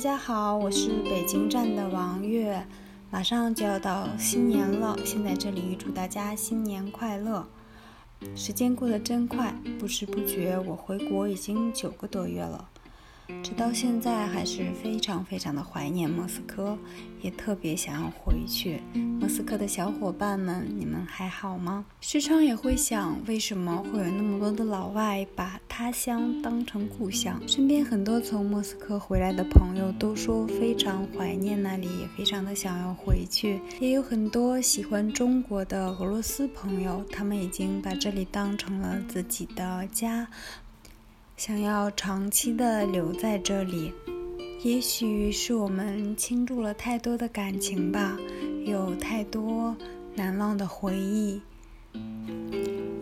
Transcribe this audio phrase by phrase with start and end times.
[0.00, 2.66] 大家好，我是北京站的王月，
[3.10, 7.46] 马上就要到新年了，先在这里祝大家新年快乐。
[8.34, 12.66] 时间过得真快，不知不觉我回国已经九个多月了。
[13.42, 16.78] 直到现在还是非常非常的怀念莫斯科，
[17.20, 18.80] 也特别想要回去。
[19.30, 21.84] 莫斯科的小伙伴们，你们还好吗？
[22.00, 27.40] 时常也会想，为什么会有那么多的老外把他乡当成故乡？
[27.46, 33.60] 身边很多从莫斯科回来的朋友都说非常怀念那里，也非常的想要回去。
[33.78, 40.26] 也有很多喜欢中国的俄罗斯朋友，他们已经把这里当成了自己的家。
[41.36, 43.92] 想要长期的留在这里，
[44.64, 48.18] 也许是我们倾注了太多的感情吧，
[48.64, 49.76] 有太多
[50.14, 51.40] 难忘的回忆。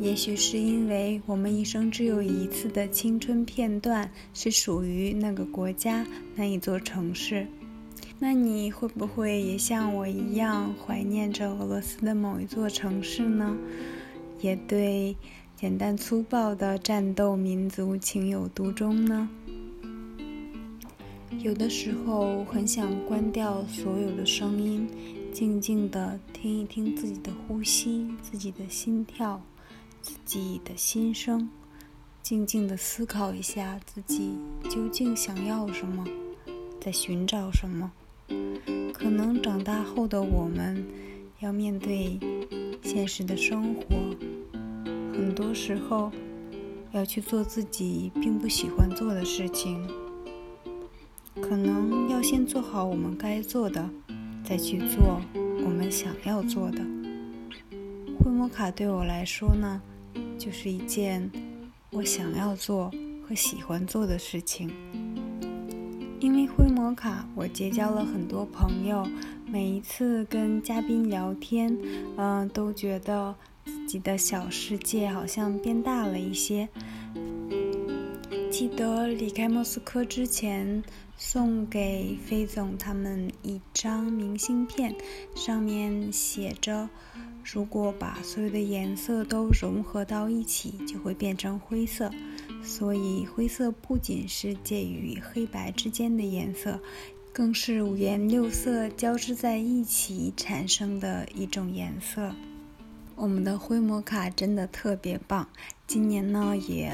[0.00, 6.06] 也许是因为我们一生只有一次的青春片段是属于那个国家
[6.36, 7.46] 那一座城市。
[8.18, 13.56] 那你会不会也像我一样怀念着俄罗斯的某一座城市呢？
[14.40, 15.16] 也对。
[15.56, 19.28] 简单粗暴的战斗民族情有独钟呢？
[21.40, 24.86] 有的时候很想关掉所有的声音，
[25.32, 29.40] 静静的听一听自己的呼吸、自己的心跳、
[30.02, 31.48] 自己的心声，
[32.22, 34.32] 静静的思考一下自己
[34.68, 36.04] 究竟想要什么，
[36.80, 37.92] 在寻找什么。
[38.92, 40.84] 可能长大后的我们，
[41.40, 42.18] 要面对
[42.82, 43.82] 现实的生活。
[45.12, 46.10] 很多时候，
[46.92, 49.86] 要去做自己并不喜欢做的事情，
[51.40, 53.88] 可能要先做好我们该做的，
[54.48, 56.78] 再去做我们想要做的。
[58.18, 59.82] 灰摩卡对我来说呢，
[60.38, 61.30] 就是一件
[61.90, 62.90] 我想要做
[63.28, 64.70] 和喜欢做的事情。
[66.18, 69.06] 因为灰摩卡，我结交了很多朋友，
[69.46, 71.76] 每一次跟嘉宾聊天，
[72.16, 73.34] 嗯，都觉得。
[73.64, 76.66] 自己的小世界好像变大了一些。
[78.58, 80.82] 记得离开莫斯科之前，
[81.16, 84.92] 送给飞总他们一张明信片，
[85.36, 86.88] 上面写着
[87.44, 92.10] ：“如果把所有的颜色都融合到一起，就会变成灰色。
[92.60, 96.80] 所以，灰色不仅是介于黑白之间的颜色，
[97.32, 102.34] 更是五颜六色交织在一起产生的一种颜色。”
[103.20, 105.48] 我们的灰摩卡真的特别棒，
[105.88, 106.92] 今年呢也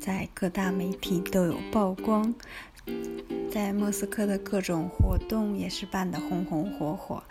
[0.00, 2.34] 在各大媒体都有曝光，
[3.50, 7.22] 在莫斯科的各种活动也是办得红红火火。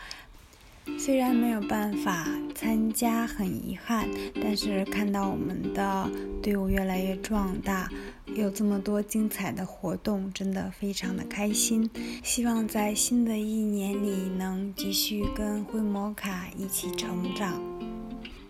[1.00, 6.08] 虽然没有办法参加，很遗憾，但是看到我们的
[6.44, 7.90] 队伍越来越壮大，
[8.28, 11.90] 有这么多精彩的活动，真的非常的开心。
[12.24, 17.60] 希望在新的一年里能继续跟灰摩卡一起成长。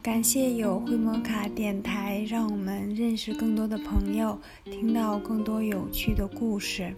[0.03, 4.35] 感谢有灰摩卡电台，让我们认识更多的朋友，
[4.65, 6.91] 听到更多有趣的故事。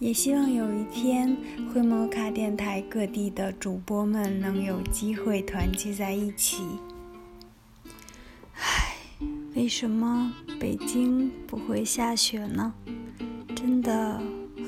[0.00, 1.36] 也希望有一天，
[1.72, 6.64] 灰摩卡电台各地的主播们能有机会团聚在一起。
[8.56, 8.96] 唉，
[9.54, 12.74] 为什么北京不会下雪呢？
[13.54, 14.20] 真的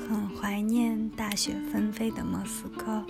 [0.07, 3.05] 很怀念大雪纷飞的莫斯科。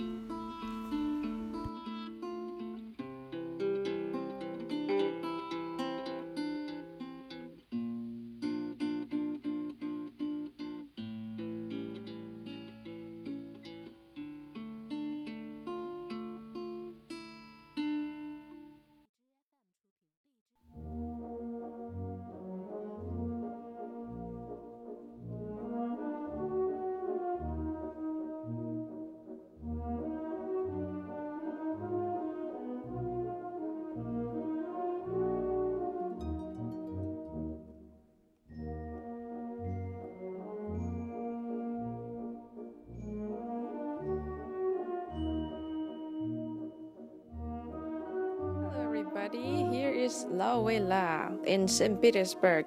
[51.54, 52.00] In St.
[52.00, 52.64] Petersburg,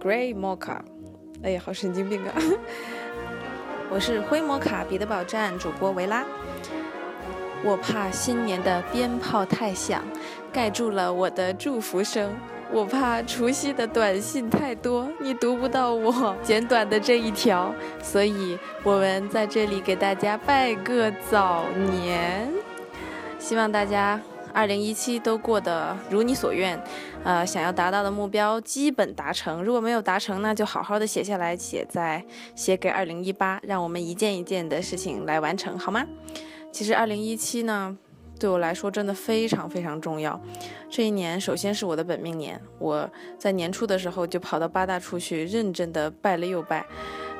[0.00, 0.78] Gray Mocha。
[1.42, 2.34] 哎呀，好神经病啊！
[3.90, 6.24] 我是灰摩卡彼得堡站主播维拉。
[7.62, 10.02] 我怕新年的鞭炮太响，
[10.52, 12.34] 盖住了我的祝福声。
[12.72, 17.74] 我怕除夕的短信太多，你读不到我简短的这一条。
[18.02, 22.48] 所以我们在这里给大家拜个早年，
[23.38, 24.20] 希望大家。
[24.52, 26.80] 二零一七都过得如你所愿，
[27.24, 29.62] 呃，想要达到的目标基本达成。
[29.62, 32.24] 如果没有达成，那就好好的写下来，写在
[32.54, 36.04] 写给二零一八，让我们一件一件的事情来完成，好吗？
[36.72, 37.96] 其实二零一七呢，
[38.38, 40.40] 对我来说真的非常非常重要。
[40.88, 43.08] 这一年，首先是我的本命年，我
[43.38, 46.84] 在年初的时候就跑到八大处去，认真的拜了又拜，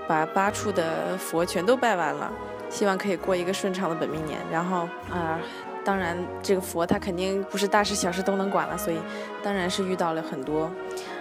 [0.06, 2.33] 把八处的佛全都拜完了，
[2.69, 4.39] 希望可以过一个顺畅的本命年。
[4.51, 5.41] 然后啊。
[5.85, 8.99] 当然，这个佛他肯定不是大事小事都能管了，所以
[9.43, 10.71] 当然是遇到了很多，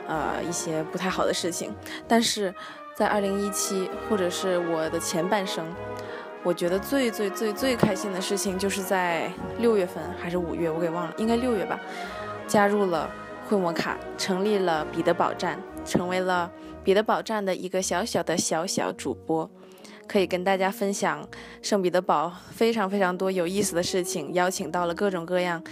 [0.07, 1.73] 呃，一些不太好的事情。
[2.07, 2.53] 但是
[2.94, 5.65] 在二零一七，或者是我的前半生，
[6.44, 11.79] 我觉得最最最最开心的事情，就是在六月份还是五月，我给忘了，应该六月吧，
[12.45, 13.09] 加入了
[13.47, 16.51] 会摩卡，成立了彼得堡站，成为了
[16.83, 19.50] 彼得堡站的一个小小的小小主播。
[20.09, 21.23] 可以跟大家分享
[21.61, 25.63] 圣彼得堡非常非常多有意思的事情，邀请到了各种各样，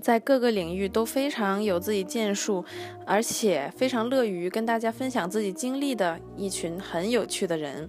[0.00, 2.64] 在各个领域都非常有自己建树，
[3.06, 7.86] 而且非常乐于跟大家分享自己经历的一群很有趣的人。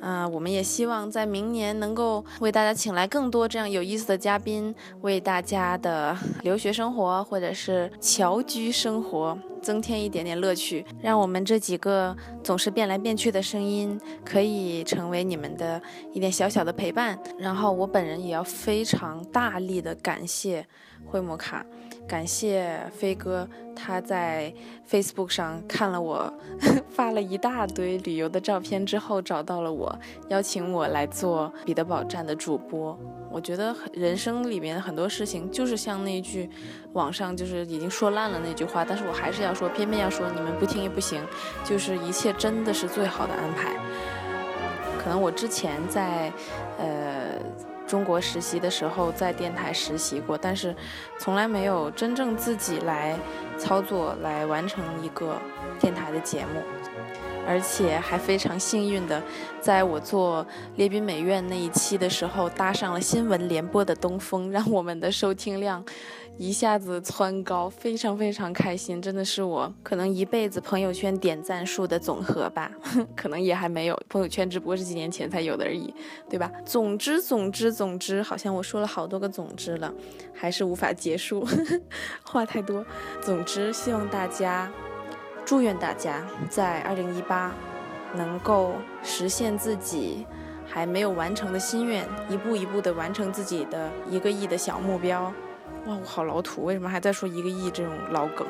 [0.00, 9.36] 啊，我们也希望在明年能够为大家请来更多这样有意思的嘉宾，为大家的留学生活或者是侨居生活
[9.68, 15.78] 增添一点点乐趣，让我们这几个总是变来变去的声音可以成为你们的
[16.14, 17.18] 一点小小的陪伴。
[17.38, 20.66] 然后我本人也要非常大力的感谢
[21.04, 21.62] 惠摩卡。
[22.08, 23.46] 感谢飞哥，
[23.76, 24.50] 他在
[24.90, 26.32] Facebook 上看了我
[26.88, 29.94] 发了一大堆旅游的照片之后，找到了我，
[30.28, 32.98] 邀请我来做彼得堡站的主播。
[33.30, 36.48] 我觉得人生里面很多事情就是像那句
[36.94, 41.22] 网上就是已经说烂了那句话，但是我还是要说，偏偏要说，你们不听也不行，
[41.62, 43.76] 就是一切真的是最好的安排。
[44.98, 46.32] 可能我之前在，
[46.78, 47.38] 呃。
[47.88, 50.76] 中国实习的时候，在电台实习过，但是
[51.18, 53.18] 从来没有真正自己来
[53.56, 55.36] 操作来完成一个
[55.80, 56.62] 电台的节目，
[57.48, 59.22] 而且还非常幸运的，
[59.58, 60.46] 在我做
[60.76, 65.82] 列宾美院那一期的时候，搭上了新闻联播的东风，让我们的收听量。
[66.36, 72.70] 一下子蹿高，非常非常开心，真的是我可能一辈子朋友圈点赞数的总和吧，
[73.16, 75.92] 可能也还没有朋友圈，只不过是几年前才有的而已，
[76.30, 76.48] 对吧？
[76.64, 79.92] 总之，总之，总之，好像我说了好多个总之了，
[80.32, 81.44] 还是无法结束，
[82.22, 82.86] 话太多。
[83.20, 84.70] 总之，希望大家，
[85.48, 87.50] 祝愿大家在二零一八
[88.14, 90.26] 能够实现自己
[90.66, 95.22] 还没有完成的心愿，一步一步的完成自己的一个亿的小目标。
[95.86, 98.46] 哇，我好老土，为什么还在说一个亿这种老梗？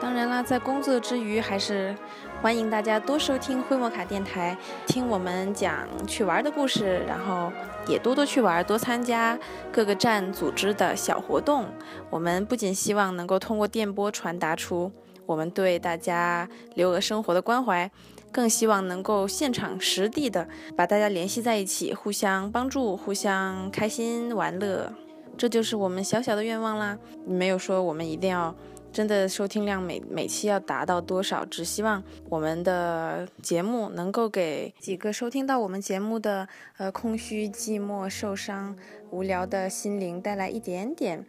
[0.00, 1.94] 当然啦，在工作之余，还是
[2.42, 4.58] 欢迎大家多收听灰摩卡电台，
[4.88, 7.52] 听我们讲去玩的故事，然后
[7.86, 9.38] 也多多去玩，多参加
[9.70, 11.66] 各个站组织的小活动。
[12.10, 14.90] 我们不仅希望能够通过电波传达出
[15.30, 17.88] 我们对大家留俄生活的关怀，
[18.32, 24.92] 更希望能够现场实地的把大家联系在一起，互相帮助，互相开心玩乐。
[25.38, 28.52] 这就是我们小小的愿望啦，没有说我们一定要
[28.90, 38.76] 真的收听量每每期要达到多少，只希望我们的节目能够给几个收听到我们节目的呃空虚、寂寞、受伤、
[39.12, 41.24] 无聊的心灵带来一点点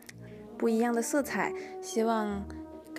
[0.58, 2.44] 不一样的色彩，希望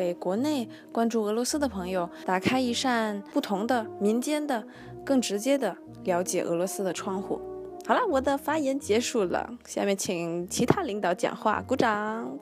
[0.02, 4.64] 给国内关注俄罗斯的朋友打开一扇不同的民间的、
[5.04, 7.40] 更直接的了解俄罗斯的窗户。
[7.86, 9.48] 好了，我的发言结束了。
[9.64, 12.36] 下面请其他领导讲话，鼓掌。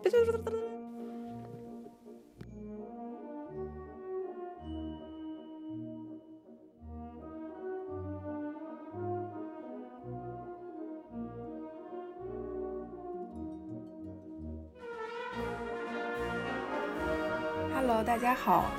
[18.03, 18.71] 大家好，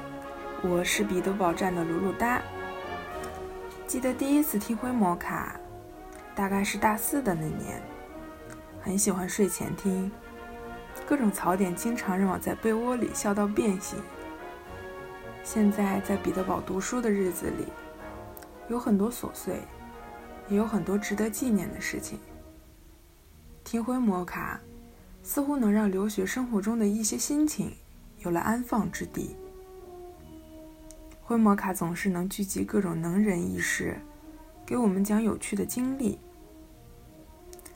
[0.63, 2.41] 我是彼得堡站的鲁鲁哒。
[3.85, 5.59] 记得第一次听灰摩卡。
[6.33, 7.79] 大概是大四的那年，
[8.81, 10.11] 很喜欢睡前听，
[11.05, 13.99] 各种槽点经常让我在被窝里笑到变形。
[15.43, 17.67] 现在在彼得堡读书的日子里，
[18.69, 19.61] 有很多琐碎，
[20.49, 22.17] 也有很多值得纪念的事情。
[23.63, 24.59] 听灰摩卡，
[25.21, 27.71] 似乎能让留学生活中的一些心情
[28.21, 29.35] 有了安放之地。
[31.21, 33.97] 灰摩卡总是能聚集各种能人异士。
[34.65, 36.17] 给我们讲有趣的经历，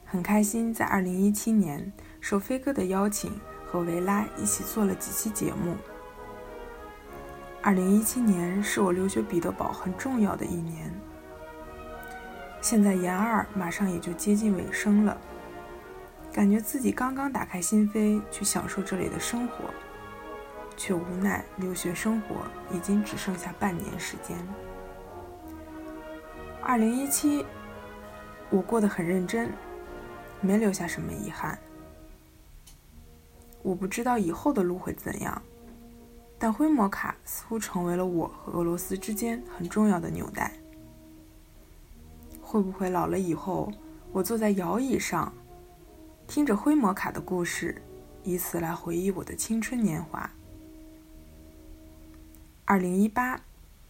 [0.06, 3.32] 很开心在二零一七年受飞哥的邀请
[3.66, 5.76] 和维拉一起做了几期节目。
[7.62, 10.94] 二零一七年是我留学彼得堡很重要的一年，
[12.62, 15.18] 现在研二马上也就接近尾声了，
[16.32, 19.66] 感觉自己刚刚打开心扉去享受这里的生活，
[20.78, 22.36] 却无奈留学生活
[22.72, 24.38] 已经只剩下半年时间。
[26.62, 27.46] 二零一七，
[28.50, 29.52] 我过得很认真，
[30.42, 31.58] 没留下什么遗憾。
[33.62, 35.42] 我不知道以后的路会怎样，
[36.38, 40.52] 但灰摩卡似乎成为了我和俄罗斯之间很重要的纽带。
[42.42, 43.72] 会不会老了以后，
[44.12, 45.34] 我坐在摇椅上？
[46.28, 47.82] 听着灰摩卡的故事，
[48.24, 50.30] 以此来回忆我的青春年华。
[52.68, 53.40] 二零一八，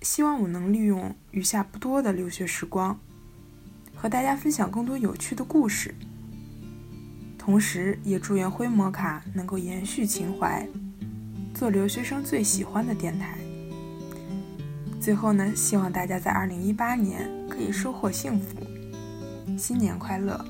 [0.01, 2.99] 希望我能利用余下不多的留学时光，
[3.95, 5.95] 和大家分享更多有趣的故事。
[7.37, 10.67] 同时，也祝愿灰摩卡能够延续情怀，
[11.53, 13.37] 做留学生最喜欢的电台。
[14.99, 18.57] 最后呢，希望大家在二零一八年可以收获幸福，
[19.57, 20.43] 新年快乐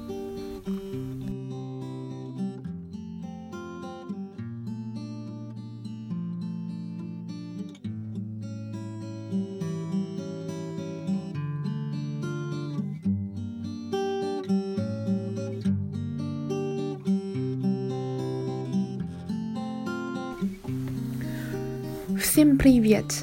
[22.35, 23.23] ！Всем привет,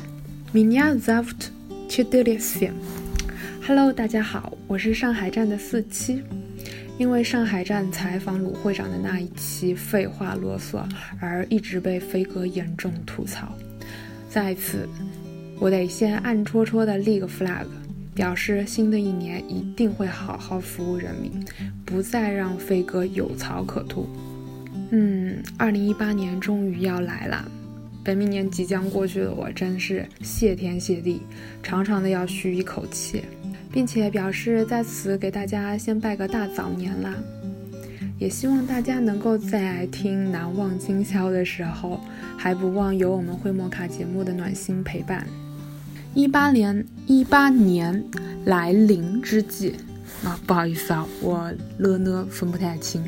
[0.53, 1.51] меня зовут
[1.89, 2.73] Четыре Семь.
[3.65, 6.21] Hello，大家好，我是上海站的四七。
[6.97, 10.83] 因为上海站采访鲁会长的那一期废话啰嗦，
[11.19, 13.53] 而一直被飞哥严重吐槽。
[14.29, 14.87] 在此，
[15.59, 17.65] 我得先暗戳戳的立个 flag，
[18.15, 21.31] 表示新的一年一定会好好服务人民，
[21.85, 24.07] 不再让飞哥有槽可吐。
[24.91, 27.51] 嗯，二零一八年终于要来了。
[28.04, 31.22] 本命年即将过去的我，真是谢天谢地，
[31.62, 33.22] 长长的要吁一口气，
[33.72, 37.14] 并且表示在此给大家先拜个大早年啦。
[38.18, 42.00] 也希望大家能够在听难忘今宵的时候，
[42.36, 45.26] 还不忘有我们灰摩卡节目的暖心陪伴。
[46.14, 48.04] 一八年，一八年
[48.44, 49.74] 来临之际，
[50.24, 53.02] 啊，不好意思啊，我了呢分不太清。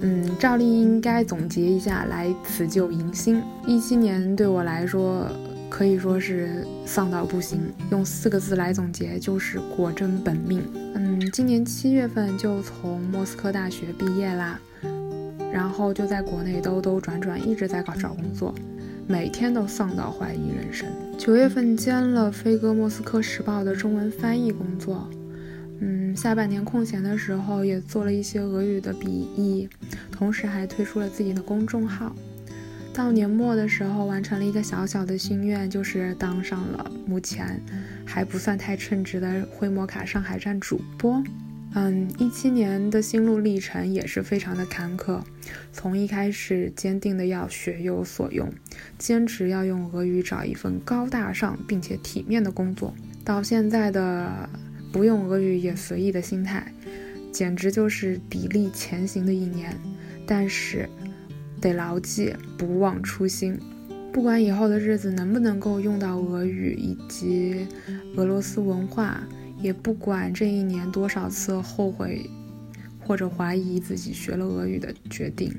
[0.00, 3.42] 嗯，照例应该总结一下，来辞旧迎新。
[3.66, 5.26] 一七年对我来说
[5.68, 10.62] 可以说是丧到不行，用四个字来总结就是果真本命。
[10.94, 14.60] 嗯，今年七月份就从莫斯科大学毕业啦，
[15.52, 18.54] 然后就在国内兜兜转转，一直在搞找工作，
[19.06, 20.88] 每天都丧到怀疑人生。
[21.18, 25.08] 九月份兼了飞哥莫斯科时报的中文翻译工作。
[25.80, 29.68] 嗯，下半年空闲的时候也做了一些俄语的笔译，
[30.10, 32.14] 同时还推出了自己的公众号。
[32.92, 37.60] 到年末的时候，完成了一个小小的心愿，就是当上了目前
[38.04, 41.22] 还不算太称职的灰摩卡上海站主播。
[41.74, 45.20] 嗯，一七年的心路历程也是非常的坎坷，
[45.72, 48.52] 从一开始坚定的要学有所用，
[48.98, 52.92] 坚持要用俄语找一份高大上并且体面的工作，
[53.24, 54.48] 到现在的。
[54.92, 56.72] 不用俄语也随意的心态，
[57.32, 59.74] 简直就是砥砺前行的一年。
[60.26, 60.88] 但是，
[61.60, 63.58] 得牢记不忘初心。
[64.12, 67.66] 不管以后的日子能不能够用到俄语以及
[68.16, 69.22] 俄罗斯文化，
[69.60, 72.28] 也不管这一年多少次后悔
[73.00, 75.52] 或者怀疑自己学了俄语的决定。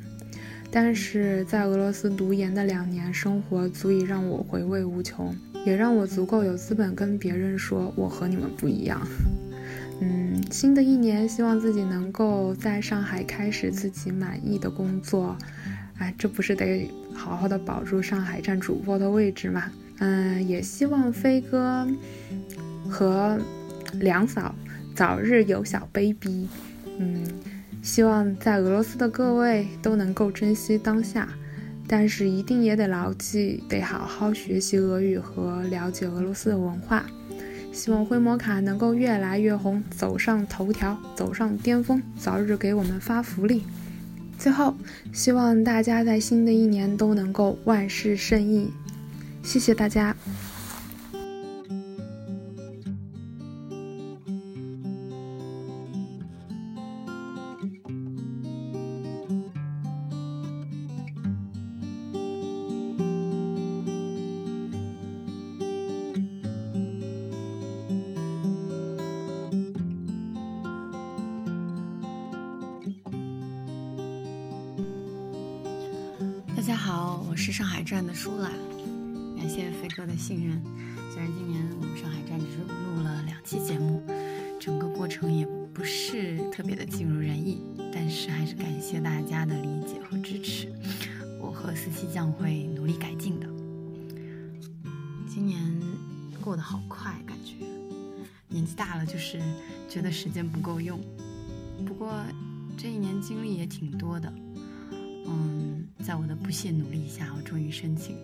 [0.72, 5.36] 但是在俄罗斯读研的两年生活，足以让我回味无穷。
[5.66, 9.06] 也让我足够有资本跟别人说我和你们不一样。
[10.00, 15.36] 嗯，新的一年希望自己能够在上海开始自己满意的工作。
[15.98, 19.70] 哎，这不是得好好的保住上海站主播的位置吗？
[19.98, 21.86] 嗯，也希望飞哥
[22.90, 23.38] 和
[23.96, 24.56] 梁嫂
[24.96, 26.48] 早日有小 baby。
[26.98, 27.26] 嗯，
[27.82, 31.28] 希望在俄罗斯的各位都能够珍惜当下。
[31.92, 37.04] 但是一定也得牢记，得好好学习俄语和了解俄罗斯的文化。
[37.72, 43.64] 希望灰摩卡能够越来越红，走上头条，走上巅峰，早日给我们发福利。
[44.38, 44.76] 最后，
[45.12, 48.72] 希望大家在新的一年都能够万事胜意。
[49.42, 50.16] 谢谢大家。
[80.20, 80.62] 信任。
[81.12, 84.04] 虽然今年我们上海站只录了两期节目，
[84.60, 87.62] 整个过程也不是特别的尽如人意，
[87.94, 90.72] 但是还是感谢大家的理解和支持。
[91.40, 93.48] 我和四七酱会努力改进的。
[95.26, 95.58] 今年
[96.42, 97.56] 过得好快，感觉
[98.50, 99.40] 年纪大了就是
[99.88, 101.00] 觉得时间不够用。
[101.86, 102.14] 不过
[102.78, 104.32] 这一年经历也挺多的。
[105.26, 108.18] 嗯，在我的不懈努力下，我终于申请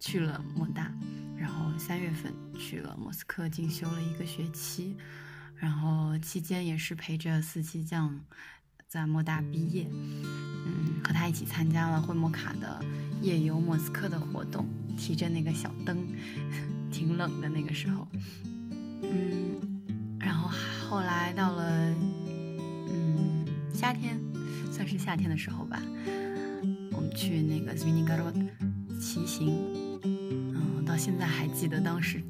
[0.00, 0.90] 去了莫大，
[1.38, 4.96] 然后三月份去了莫斯科进修了一个学期，
[5.54, 8.18] 然后期间也是陪着四七酱
[8.88, 12.84] 在莫大毕业，嗯，和他一起参加了会摩卡的
[13.22, 14.66] 夜游莫斯科的活动，
[14.96, 16.04] 提着那个小灯，
[16.90, 18.08] 挺冷的那个时候，
[19.02, 20.50] 嗯，然后
[20.88, 21.94] 后来到了
[22.88, 24.18] 嗯夏天。
[24.72, 25.82] 算是夏天的时候吧，
[26.92, 28.48] 我们去那个 Zvenigarod
[28.98, 29.79] 骑行，嗯，
[30.90, 32.20] 到现在还记得当时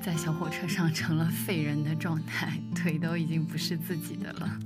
[0.00, 4.58] 在小火车上成了废人的状态， 腿都已经不是自己的了。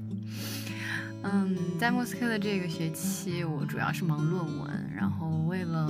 [1.23, 5.89] 嗯，在莫斯科的这个学期，我主要是忙论文，然后为了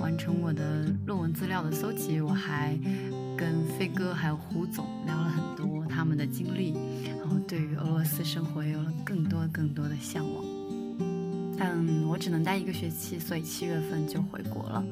[0.00, 2.76] 完成我的论文资料的搜集，我还
[3.38, 6.74] 跟飞哥还有胡总聊了很多他们的经历，
[7.20, 10.44] 然后对于俄罗斯生活有了更多更多的向往。
[11.56, 11.78] 但
[12.08, 14.84] 我只能待一个学期，所以七月份就回国了。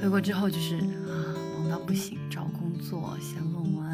[0.00, 3.86] 回国之后就是啊，忙到不行，找工作、写论文，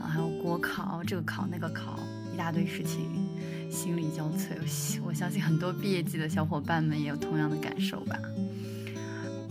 [0.00, 1.98] 啊，还有国考，这个考那个考，
[2.32, 3.10] 一大堆事情，
[3.70, 4.98] 心力交瘁。
[5.04, 8.18] 我相信很多毕业季的小伙伴们也有同样的感受吧。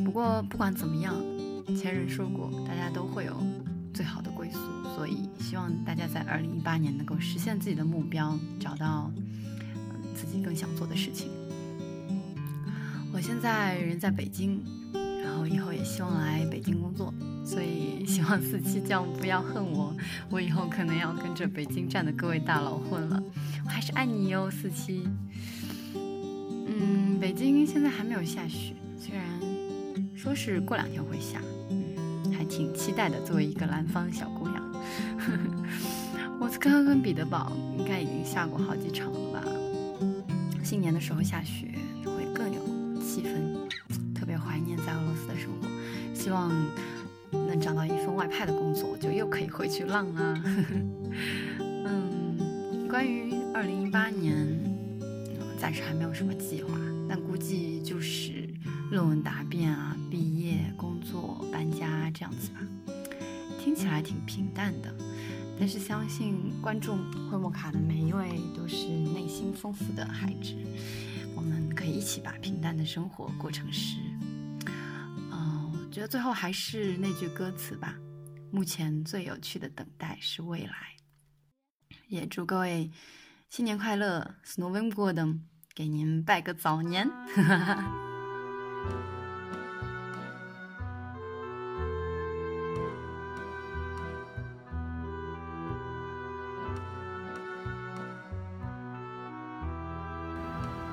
[0.04, 1.16] 不过不管怎么样，
[1.78, 3.38] 前人说过，大家都会有
[3.94, 4.60] 最好的归宿，
[4.96, 11.30] 所以希望大家在二零一八年能够实现自己的目标，找到嗯自己更想做的事情。
[13.14, 14.62] 我现在人在北京，
[15.46, 17.14] 我以后也希望来北京工作，
[17.46, 19.96] 所以希望四七酱不要恨我，
[20.32, 23.22] 我以后可能要跟着北京站的各位大佬混了。
[23.64, 25.08] 我还是爱你哟，四七。
[25.94, 29.24] 嗯，北京现在还没有下雪，虽然
[30.16, 33.22] 说是过两天会下，嗯，还挺期待的。
[33.22, 34.64] 作为一个南方小姑娘，
[36.40, 39.44] 莫斯科跟彼得堡应该已经下过好几场了吧？
[40.64, 41.75] 新年的时候下雪。
[46.26, 46.52] 希望
[47.32, 50.44] 能找到一份外派的工作，就又可以回去浪啊。
[51.62, 54.36] 嗯，关于二零一八年，
[55.60, 58.50] 暂时还没有什么计划，但估计就是
[58.90, 62.60] 论文答辩啊、毕业、工作、搬家这样子吧。
[63.64, 64.92] 听起来挺平淡的，
[65.60, 66.98] 但是相信观众
[67.30, 70.56] 会莫卡的每一位都是内心丰富的孩子。
[71.36, 74.00] 我们可以一起把平淡的生活过成诗。
[75.96, 77.96] 我觉得最后还是那句歌词吧。
[78.52, 80.98] 目前最有趣的等待是未来。
[82.10, 82.92] 也祝各位
[83.50, 85.40] 新年快乐，Snowing g o d
[85.74, 87.10] 给您拜个早年。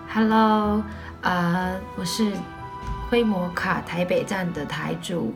[0.08, 0.84] Hello，
[1.22, 2.32] 呃，我是
[3.12, 5.35] 灰摩卡台北站的台主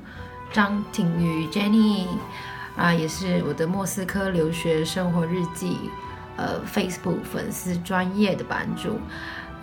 [0.50, 2.06] 张庭瑜 Jenny，
[2.74, 5.76] 啊，也是我的莫斯科留学生活日记，
[6.38, 8.98] 呃，Facebook 粉丝专业的版主。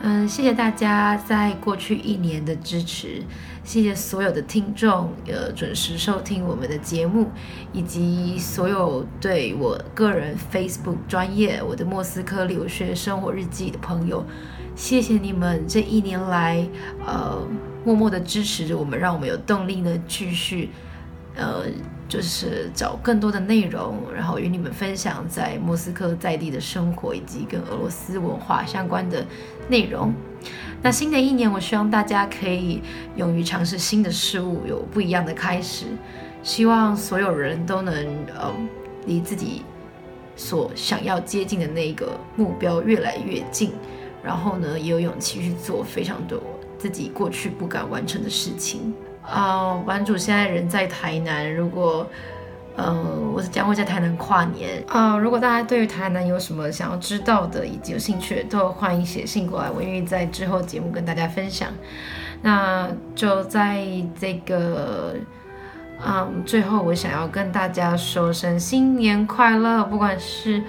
[0.01, 3.23] 嗯，谢谢大家在过去一年的支持，
[3.63, 7.31] 谢谢所有的听众，呃，准时收听我们的节目，
[7.71, 14.23] 以及所有对我个人 Facebook 专业我的莫斯科留学生活日记的朋友。
[14.75, 16.67] 谢谢你们这一年来，
[17.05, 17.39] 呃，
[17.83, 20.69] 默默的支持着我们，让我们有动力呢，继续，
[21.35, 21.65] 呃，
[22.07, 29.25] 就是找更多的内容，然后与你们分享在莫斯科在地的生活，以及跟俄罗斯文化相关的
[29.67, 30.13] 内容。
[30.81, 32.81] 那新的一年，我希望大家可以
[33.15, 35.85] 勇于尝试新的事物，有不一样的开始。
[36.41, 37.95] 希望所有人都能，
[38.35, 38.53] 呃，
[39.05, 39.61] 离自己
[40.35, 43.71] 所想要接近的那个目标越来越近。
[44.21, 46.37] 然后呢，也有勇气去做非常多
[46.83, 49.81] 自己过去不敢完成的事情啊。
[49.87, 52.05] 版主现在人在台南，如果
[52.75, 52.93] 呃，
[53.33, 55.17] 我将会在台南跨年啊。
[55.17, 61.69] 如果大家对于台南有什么想要知道的，以及有兴趣，都欢迎写信过来，我愿意在之后节目跟大家分享。
[62.41, 63.81] 那就在
[64.19, 65.15] 这个
[66.05, 70.61] 嗯最后，我想要跟大家说声新年快乐，不管是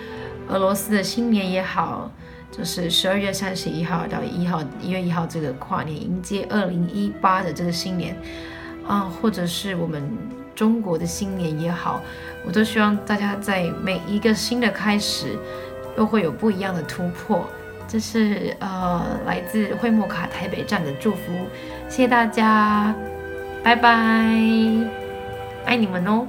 [0.46, 2.08] 俄罗斯的新年也好。
[2.56, 8.16] 就是十二月三十一号到一号，一月一号这个跨年迎接二零一八的这个新年，
[8.86, 10.08] 啊，或者是我们
[10.54, 12.00] 中国的新年也好，
[12.46, 15.36] 我都希望大家在每一个新的开始，
[15.96, 17.44] 都会有不一样的突破。
[17.88, 21.32] 这是呃来自惠莫卡台北站的祝福，
[21.88, 22.94] 谢谢大家，
[23.64, 23.90] 拜拜，
[25.64, 26.24] 爱你们哦。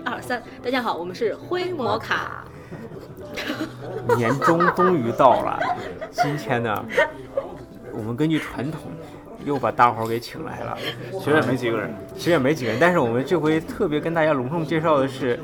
[0.00, 2.42] 一二三，大家好，我们是灰摩卡。
[4.16, 5.60] 年终终于到了，
[6.10, 6.84] 今天呢，
[7.92, 8.80] 我们根据传统
[9.44, 10.78] 又把大伙儿给请来了。
[11.12, 15.38] 其实也没几个人，其实也没几个人，但是我们这回特别跟大家隆重介绍的是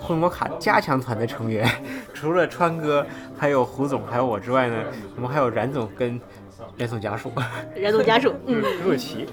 [0.00, 1.70] 灰摩卡加强团的成员，
[2.12, 3.06] 除了川哥、
[3.38, 4.76] 还有胡总、还有我之外呢，
[5.14, 6.20] 我们还有冉总跟
[6.76, 7.30] 冉总家属，
[7.76, 9.28] 冉总家属，嗯， 若琪。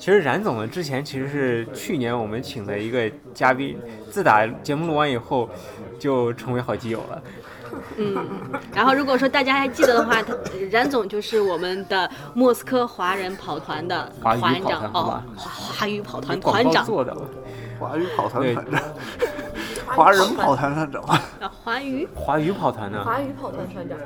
[0.00, 3.78] 其实冉总呢，之前其实是去年我们请的一个嘉宾，
[4.10, 5.46] 自打节目录完以后，
[5.98, 7.22] 就成为好基友了。
[7.98, 8.16] 嗯，
[8.74, 10.34] 然后如果说大家还记得的话，他
[10.70, 17.14] 冉总就是我们的莫斯科华人跑团的团长哦华语跑团团长，做的，
[17.78, 18.82] 华语跑团团长，
[19.86, 22.08] 华人跑团团长，啊，华语。
[22.14, 23.04] 华语跑团呢？
[23.04, 23.98] 华语跑团团长，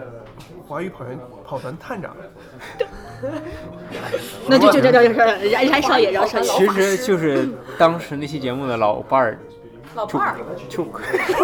[0.67, 2.17] 华语跑团跑团探长，
[4.49, 9.39] 那就就就就就冉冉少爷，冉少爷，其实就是当时那期节目的老伴儿，
[9.95, 10.37] 就老伴儿，
[10.69, 10.87] 就，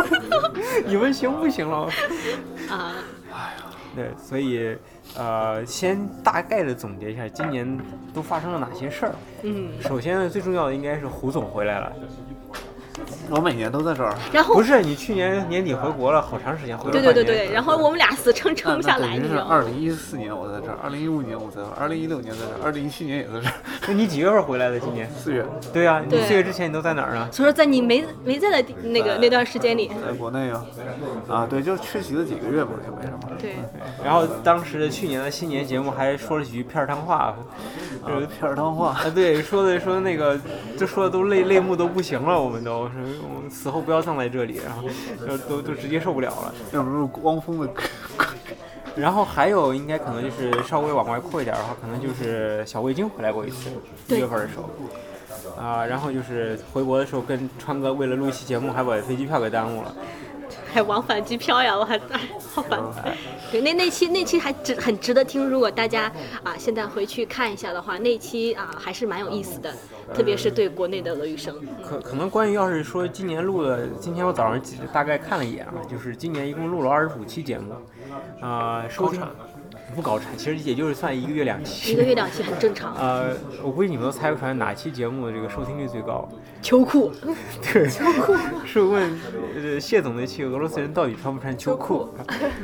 [0.86, 1.88] 你们行不行了？
[2.68, 2.94] 啊，
[3.32, 3.64] 哎呀
[3.94, 4.76] 对，所以
[5.16, 7.78] 呃，先大概的总结一下今年
[8.14, 9.14] 都发生了哪些事儿。
[9.42, 11.92] 嗯，首先呢，最重要的应该是胡总回来了。
[13.30, 14.14] 我每年都在这儿。
[14.32, 19.48] 然后不是你去年年底回国了，好长时间，回了对对对半年对，然后我们俩死撑撑不下来，那是你知道吗？
[19.50, 23.54] 二零一四年我在这儿，二零一五年我在这儿，二零一六年在这儿，二零一七年也在这儿。
[23.86, 24.78] 那你几月份回来的？
[24.80, 25.08] 今年？
[25.10, 27.28] 四月对呀、你四月之前你都在哪儿呢？
[27.32, 30.64] 所以说在你没没在的地那个那段时间里，在国内啊，
[31.28, 33.36] 啊对，就缺席了几个月嘛，就没什么。
[33.38, 33.54] 对，
[34.04, 37.34] 然后当时的去年的新年节目还说了几句片儿汤话，
[38.04, 40.38] 呃，片儿汤话，啊，对，说的说那个，
[40.78, 43.00] 就说的都泪泪目都不行了，我们都说
[43.34, 44.88] 我们死后不要葬在这里，然后
[45.26, 46.54] 就都都直接受不了了。
[46.72, 47.82] 要不是汪峰的歌，
[48.96, 53.70] 然后还有应该可能就是稍微往外扩一点的话，可能就是小味精回来过一次，
[54.08, 54.68] 一月份的时候。
[55.58, 59.94] 啊、然后就是回国的时候跟川哥为了录一期节目，还把飞机票给耽误了。
[60.72, 62.20] 还往返机票呀，我还哎
[62.54, 62.80] 好烦。
[63.50, 66.10] 对，那那期那期还值很值得听，如果大家
[66.42, 69.74] 啊现在回去看一下的话，那期啊还是蛮有意思的，
[70.14, 71.54] 特别是对国内的俄语生。
[71.84, 74.60] 可可能关于要是说今年录的，今天我早上
[74.92, 77.74] 大概看了一眼啊，就是今年一共录了二十五期节目，
[78.40, 79.20] 啊、收听
[79.94, 81.92] 不高产，其实也就是算一个月两期。
[81.92, 82.94] 一个月两期很正常。
[82.94, 86.28] 呃，我估计你们都猜不出来哪期节目的这个收听率最高。
[86.62, 87.10] 秋裤，
[87.72, 88.34] 对，秋裤
[88.66, 89.18] 是问
[89.56, 92.08] 呃谢总那期俄罗斯人到底穿不穿秋裤？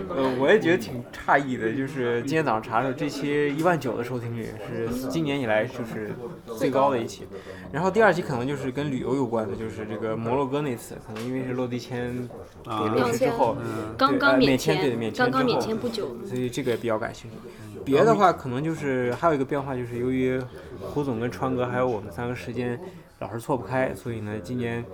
[0.09, 6.15] 呃，我也觉得挺诧异的，就是今天早上查的，这期一万九的收听率是今年以来就是
[6.59, 7.27] 最高的一期。
[7.73, 12.29] 然后第二期可能就是跟旅游有关的，就是这个摩洛哥那次，可能因为是落地签
[12.65, 13.57] 给落实之后，
[13.97, 17.37] 刚刚免签，对免签刚刚免之后签不久，所以这个也比较感兴趣。
[17.85, 20.41] 别的话，可能就是还有一个变化，就是由于
[20.81, 22.79] 胡总跟川哥还有我们三个时间
[23.19, 24.85] 老是错不开，所以呢，今年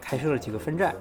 [0.00, 0.94] 开设了几个分站。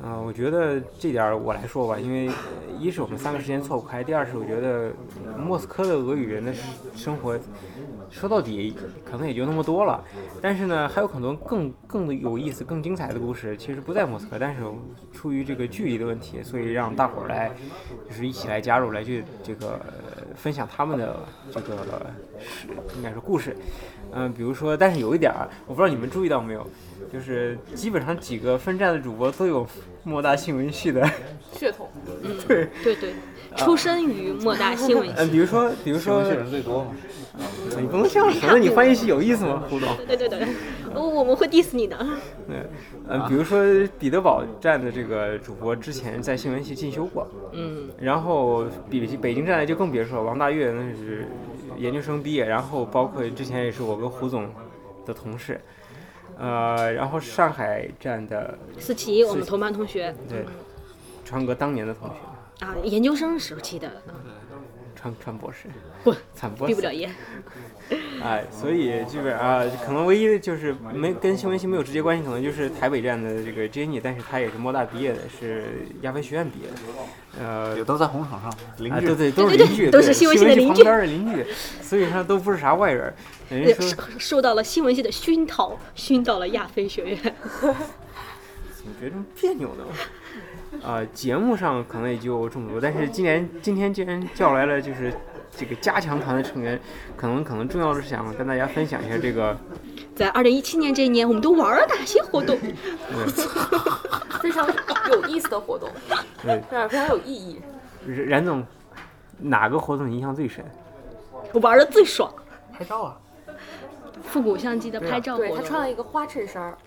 [0.00, 2.30] 嗯、我觉得这点儿我来说吧，因为
[2.78, 4.92] 一是我们三个时间错不开，第二是我觉得
[5.36, 6.54] 莫斯科的俄语人的
[6.94, 7.36] 生活，
[8.08, 10.00] 说到底可能也就那么多了。
[10.40, 14.62] 但是呢，还有很多更更有意思、更精彩的故事，其实不在莫斯科，但是
[15.12, 17.50] 出于这个距离的问题，所以让大伙儿来，
[18.08, 19.80] 就是一起来加入，来去这个
[20.36, 21.16] 分享他们的
[21.50, 21.76] 这个
[22.38, 23.56] 是应该是故事。
[24.12, 26.66] 嗯，比如说，但是有一点儿，我不知道你们注意到没有，
[27.12, 29.66] 就是基本上几个分站的主播都有
[30.04, 31.08] 莫大新闻系的
[31.52, 31.88] 血统，
[32.22, 33.12] 嗯，对对对，
[33.56, 35.32] 出身于莫大新闻系嗯，系。
[35.32, 36.90] 比如说，比如说新闻，系人最多嘛。
[37.78, 39.88] 你不能这样说，那你翻译系有意思吗，胡总？
[40.08, 40.40] 对对对，
[40.92, 41.96] 我我们会 diss 你的。
[42.48, 42.56] 对，
[43.08, 43.62] 嗯，比如说
[43.96, 51.28] 彼得堡站的这个主播之前在新闻系进修过，嗯，然后比北京站的就更别说，王大岳那是
[51.78, 54.50] 研究生毕业，然后包括之前也是我跟胡总
[55.06, 55.60] 的同事，
[56.36, 60.14] 呃，然后上海站的思琪，我们同班同学。
[60.28, 60.44] 对
[61.24, 64.02] 川哥当年的同学，啊，研究生时期的，
[64.96, 65.68] 川川博士，
[66.02, 67.10] 不， 惨毕不了业。
[68.22, 79.06] 哎，所以基本啊，可能唯一的就是没跟新闻系没有直接关系，可能就是台北站的这个 Jenny，但是她也是莫大毕业的，是亚非学院毕业的，呃也，都在红场上，邻啊，居。
[79.06, 81.44] 对对，都是邻居，对都是新闻系的邻居旁边的邻居，
[81.80, 83.12] 所以说都不是啥外人。
[83.48, 87.18] 人家说受受到了新闻系的熏陶，熏到了亚非学院。
[87.20, 89.84] 怎么觉得这么别扭呢？
[90.82, 95.12] 啊、节目上可能也就这么多，但是今年今天既然叫来了，就是
[95.58, 96.80] 这个加强团的成员，
[97.16, 99.56] 可能可能重要的是想跟大家分享一下这个，
[100.14, 102.56] 在二零一七年这一年，我们都玩了哪些活动？
[104.40, 104.68] 非常
[105.10, 105.90] 有意思的活动，
[106.42, 107.60] 对，非常非常有意义。
[108.06, 108.64] 冉冉总
[109.38, 110.64] 哪个活动印象最深？
[111.52, 112.32] 我玩的最爽，
[112.72, 113.16] 拍照啊，
[114.22, 116.78] 复古相机的拍照活对他，穿了一个花衬衫儿，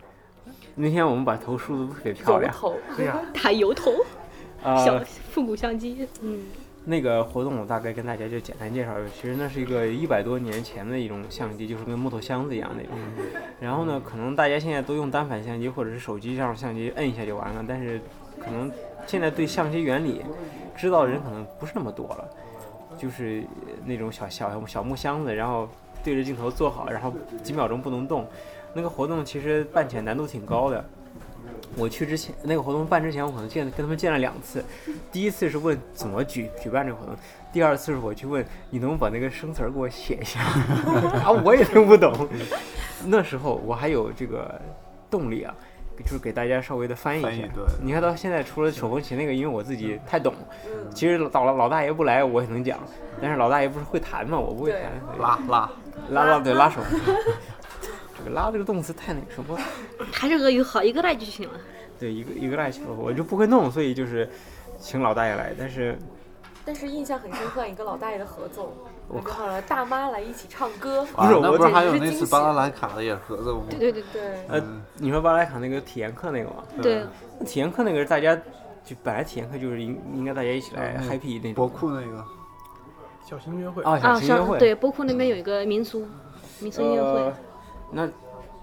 [0.76, 3.92] 那天我们把头梳的特别漂亮，油头，对呀、 打油头，
[4.64, 6.46] 小呃，复古相机，嗯，
[6.84, 12.92] 那个活动我大概跟大家就简单介绍，其实那是一个一百多年前的一种相机，就是跟木头箱子一样那种。
[13.60, 18.02] 然后呢，可能大家现在都用单反相机或者是手机上相机摁一下就完了，但是
[18.40, 18.72] 可能
[19.06, 20.24] 现在对相机原理
[20.76, 22.28] 知道的人可能不是那么多了，
[22.98, 23.44] 就是
[23.86, 25.70] 那种小小小木箱子，然后
[26.04, 27.14] 对着镜头坐好，然后
[27.44, 28.26] 几秒钟不能动。
[28.74, 30.84] 那个活动其实办起来难度挺高的。
[31.76, 34.64] 我去之前，那个活动办之前，我可能见跟他们见了两次。
[35.12, 37.16] 第一次是问怎么举举办这个活动，
[37.52, 40.40] 第二次是我去问你能不能把那个生词儿给我写一下，
[41.24, 42.28] 啊，我也听不懂。
[43.06, 44.60] 那时候我还有这个
[45.10, 45.54] 动力啊，
[46.04, 47.30] 就是给大家稍微的翻译一下。
[47.32, 50.34] 对你看到现在除了手风琴那个，因为我自己太懂，
[50.94, 52.80] 其实老老老大爷不来我也能讲，
[53.22, 54.82] 但是老大爷不是会弹嘛，我不会弹。
[55.20, 55.72] 拉拉，
[56.10, 56.80] 拉拉对拉手。
[58.24, 59.58] 这个拉这个动词太那个什么，
[60.12, 61.56] 还是俄语好，一个来就行了。
[62.00, 64.30] 对一个一个赖球，我就不会弄，所以就是
[64.80, 65.54] 请老大爷来。
[65.58, 65.98] 但是
[66.66, 68.74] 但是印象很深刻，一个老大爷的合奏，
[69.08, 73.66] 我然后呢大妈来一起唱歌，不是我不是还有那次巴拉莱卡的也合奏吗？
[73.70, 74.64] 对对对，对，呃，
[74.98, 76.64] 你说巴莱卡那个体验课那个吗？
[76.82, 77.06] 对，
[77.40, 78.36] 那体验课那个是大家
[78.84, 81.68] 就本来体验课就是应应该大家一起来嗯 happy 那博。
[81.68, 82.24] 库那个，
[83.28, 83.84] 小型音乐会。
[83.84, 84.58] 啊，小啊，型音乐会。
[84.58, 86.08] 对，博库那边有一个民俗
[86.60, 87.34] 民俗音乐会呃，，
[87.92, 88.08] 那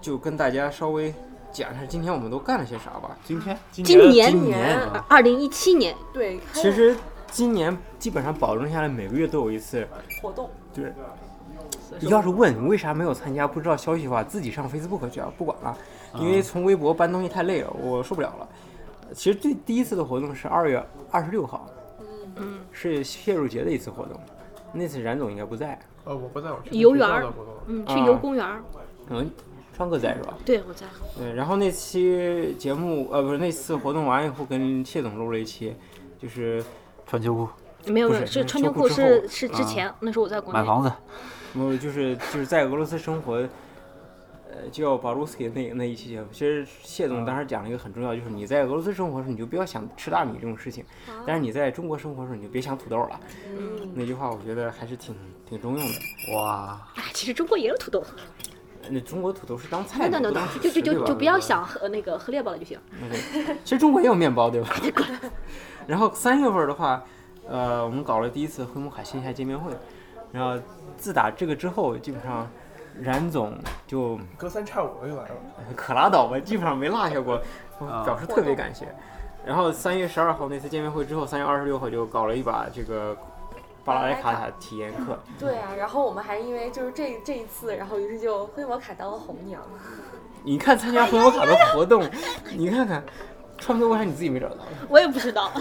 [0.01, 1.13] 就跟大家稍微
[1.51, 3.17] 讲一下今天我们都干了些啥吧。
[3.23, 3.57] 今天？
[3.71, 4.31] 今今年？
[4.31, 5.05] 今年啊。
[5.07, 6.95] 二零一七年，对，其实
[7.31, 9.87] 今年基本上保证下来每个月都有一次，
[10.21, 10.93] 活动，对。
[11.99, 15.75] 你要是问你为啥没有参加，不知道消息的话，自己上 Facebook 去啊，不管了，
[16.19, 18.47] 因为从微博搬东西太累了，我受不了了。
[19.11, 21.67] 其实最第一次的活动是二月二十六号，
[22.35, 24.19] 嗯，是谢乳节的一次活动，
[24.71, 27.25] 那次冉总应该不在，呃，我不在，我去游园儿。
[27.65, 28.05] 嗯，去啊。
[28.05, 28.79] 游公园儿，可
[29.13, 29.29] 能
[29.75, 30.37] 川哥在是吧？
[30.45, 30.85] 对我在，
[31.17, 35.73] 对，然后那期节目呃不是那次活动完以后跟谢总录了一期，
[36.21, 36.63] 就是
[37.05, 37.47] 穿秋裤，
[37.85, 40.91] 没有没有，不是是穿秋裤是是之前，那时候我在国内，买房子，
[41.53, 43.35] 我就是就是在俄罗斯生活，
[44.51, 50.83] 呃，叫保罗斯基那那一期节目，其实谢总当时讲了一个很重要，就是你在俄罗斯生活的时候，你就不要想吃大米这种事情，
[51.25, 53.19] 但是你在中国生活的时候，你就别想土豆了。
[53.47, 55.15] 嗯，那句话我觉得还是挺
[55.47, 56.35] 挺中用的。
[56.35, 58.03] 哇，哎，其实中国也有土豆，
[58.89, 62.79] 那中国土豆是当菜的，就就食对吧就就不要想和那个喝猎豹了就行。
[63.63, 64.69] 其实中国也有面包，对吧？
[65.87, 67.03] 然后三月份的话，
[67.47, 69.71] 呃，我们搞了第一次灰木卡线下见面会，
[70.31, 70.61] 然后
[70.97, 72.47] 自打这个之后，基本上
[72.99, 75.35] 冉总就隔三差五的就来了。
[75.75, 77.41] 可拉倒吧，基本上没落下过，
[78.05, 78.87] 表示特别感谢。
[79.45, 83.17] 然后三月十二号那次见面会之后，三月二十六号就搞了一把这个
[83.89, 89.59] 巴拉莱卡塔体验课， 对啊，然后我们还因为就是这这一次，然后于是就灰摩卡当了红娘，
[90.43, 92.07] 你看参加回摩卡的活动，
[92.55, 93.03] 你看看，
[93.57, 94.57] 川哥为啥你自己没找到？
[94.87, 95.51] 我也不知道，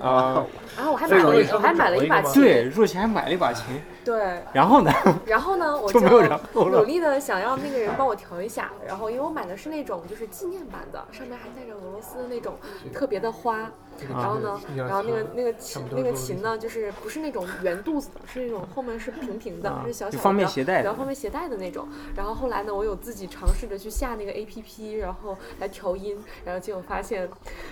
[0.00, 0.44] 啊、
[0.76, 3.66] 然后我还买了我还买了一把琴，对，若琪还买了一把琴，
[4.04, 4.92] 对，然后呢，
[5.26, 12.56] 然后呢，我就没有然后了努力的想让那个人帮我调一下，然后因为我买的是那种就是纪念版的，上面还带着俄罗斯的那种
[12.92, 13.70] 特别的花，
[14.10, 21.86] 然后呢，啊然后那个那个琴那个琴呢，就是不是那种圆肚子的，是那种后面是平平的，啊是小小的，方便携带的比较方便携带的那种。
[22.16, 27.30] 然后后来呢，我有自己尝试着去下那个 A P P，然后来调音，然后结果发现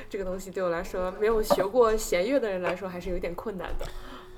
[0.08, 3.86] 这个东西对我来说没有学过弦弦乐的人来说还是有点困难的。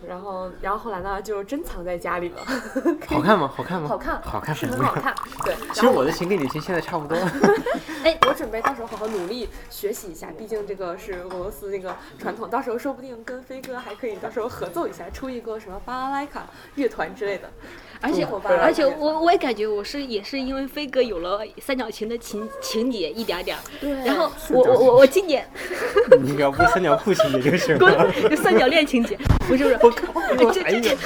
[0.06, 2.40] 然后，然后后来呢，就珍藏在家里了。
[3.06, 3.50] 好看吗？
[3.54, 3.88] 好看吗？
[3.88, 5.14] 好看，好看是很好看。
[5.44, 7.16] 对， 其实我的琴跟你的琴现在差不多。
[8.04, 17.50] 哎，我准备到时候好好努力学习一下，毕竟这个是俄罗斯那个传统，到时候说不定跟飞哥还可以到时候合奏一下，出一个什么巴拉莱卡乐团之类的。
[18.02, 18.26] 而且
[18.60, 23.90] 而且我我也感觉我是也是因为飞哥有了三角琴的情情节一点点，对。
[24.04, 25.48] 然后我我我我今年，
[26.20, 29.16] 你要不三角裤情节就行了，就三角恋情节，
[29.48, 30.20] 不是不是，我靠，
[30.52, 30.96] 这这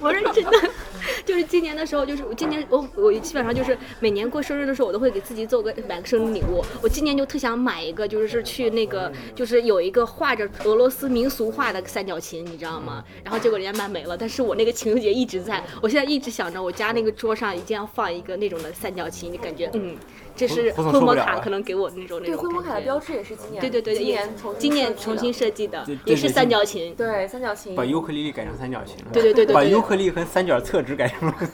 [0.00, 0.70] 我是真的。
[1.24, 6.64] 就是今年的时候，就是我今年我我基本上就是每年过生日的时候，我都会给自己做个买个生日礼物。
[6.82, 13.04] 我今年就特想买一个，就是去那个就是有一个画着俄罗斯民俗画的三角琴，你知道吗？
[13.24, 15.62] 然后结果人家卖没了，但是我那个情节一直在。
[15.80, 19.96] 我现在一直想着我家那个桌上一定要放一个那种的三角琴，你感觉嗯。
[20.38, 22.36] 这是灰摩卡可能给我那种那种。
[22.36, 23.60] 对，灰摩卡的标志也是今年。
[23.60, 26.94] 对对对，今年今年重新设计的，也是三角琴。
[26.94, 27.74] 对，三角琴。
[27.74, 29.10] 把尤克里里改成三角琴了。
[29.12, 29.52] 对对对对。
[29.52, 31.34] 把尤克里里和三角侧纸改成了。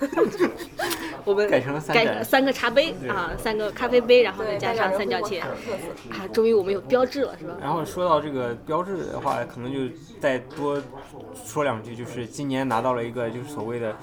[1.24, 5.42] 我们改成了三改三个茶杯啊，三个咖啡杯，然后再加上三角钱。
[5.42, 7.54] 啊，终于我们有标志了，是吧？
[7.60, 10.80] 然后说到这个标志的话，可能就再多
[11.44, 13.96] 说两句，就是今年拿到了一个就是所谓的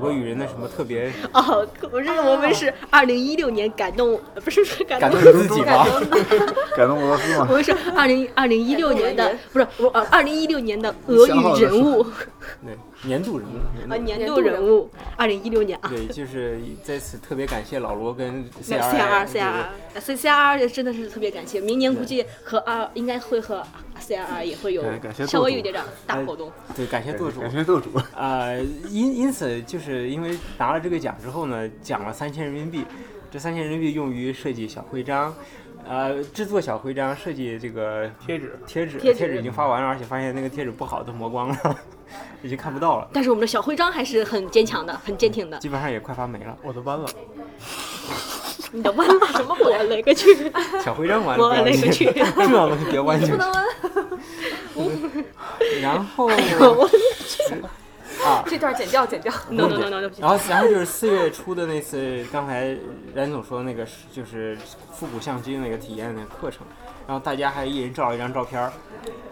[0.00, 1.12] 俄语人的什么特别。
[1.32, 4.20] 哦，不是，我们是二零一六年感动。
[4.44, 5.86] 不是说感动自己吗？
[6.76, 7.46] 感动俄罗斯吗？
[7.48, 12.04] 我们是二零二零一六年的，不是我呃二零一六年的俄语人物，
[12.64, 13.58] 对年度人物
[13.90, 15.88] 啊年度人物，二零一六年啊。
[15.88, 23.62] 对， 就是在此特别感谢老罗跟 C R C R C C R 真的是特别感谢，明年估计和二应该会和
[23.98, 24.84] C R R 也会有
[25.26, 26.50] 稍微有点点大活动。
[26.76, 27.90] 对，感谢舵主，感谢舵主。
[28.16, 28.52] 啊，
[28.88, 32.84] 因因此就是因为拿了这个奖之后呢，奖了三千人民币。
[33.30, 35.34] 这三千人民币用于设计小徽章，
[35.88, 41.78] 呃，制作小徽章，设计这个贴纸，贴纸，贴纸已经发完了，而且发现那个贴纸不好，都磨光了，
[42.42, 43.08] 已经看不到了。
[43.12, 45.58] 但是我们的小徽章还是很坚强的，很坚挺的。
[45.58, 46.56] 基本上也快发霉了。
[46.62, 47.08] 我的弯了。
[48.70, 49.54] 你的弯了什么？
[49.60, 50.50] 我勒个去。
[50.82, 52.06] 小徽章弯了，我勒个去。
[52.34, 53.30] 重要东西别弯去。
[53.30, 53.66] 不能弯。
[55.82, 56.30] 然后。
[58.24, 59.32] 啊， 这段剪掉，剪掉。
[59.50, 60.10] no no no no。
[60.18, 62.76] 然后，然后就是四月初的那次，刚才
[63.14, 64.56] 冉总说的那个，就是
[64.92, 66.66] 复古相机那个体验的课程。
[67.06, 68.70] 然后大家还一人照了一张照片，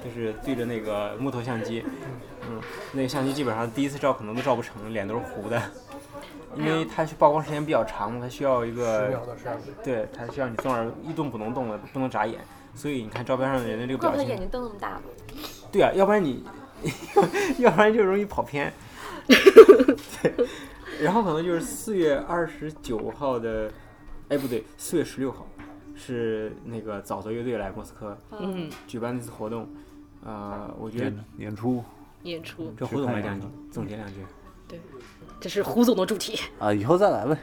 [0.05, 1.85] 就是对着那个木头相机。
[2.49, 2.61] 嗯，
[2.93, 5.63] 那个相机基本上第一次照可能都照不成，脸都是糊的，
[6.57, 9.23] 因为它曝光时间比较长，它需要一个，
[9.85, 12.41] 对，它需要你坐那儿一动不能动的，不能眨眼。
[12.75, 15.01] 所以你看照片上的人的这个表情，眼睛瞪那么大。
[15.71, 16.45] 对啊，要不然你。
[17.59, 18.73] 要不然就容易跑偏。
[20.23, 20.47] 对
[21.01, 23.73] 然后可能就是四月二十九号的，
[24.29, 25.47] 哎不对，四月十六号
[25.95, 29.69] 是那个沼泽乐队来莫斯科，嗯，举办那次活动，
[30.25, 31.83] 呃，我觉得演出，
[32.25, 33.41] 演出，这胡总来讲
[33.71, 34.17] 总结两句。
[34.69, 34.79] 对，
[35.41, 36.39] 这是胡总的主题。
[36.59, 37.39] 啊，以后再来呗。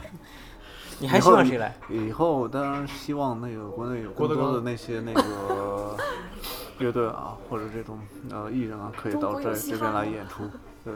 [0.98, 1.74] 你还希望谁来？
[1.88, 5.96] 以后当然希望那个国内有更多的那些那个。
[6.80, 7.98] 乐队啊，或者这种
[8.30, 10.42] 呃艺人啊，可以到这这边来演出。
[10.84, 10.92] 对。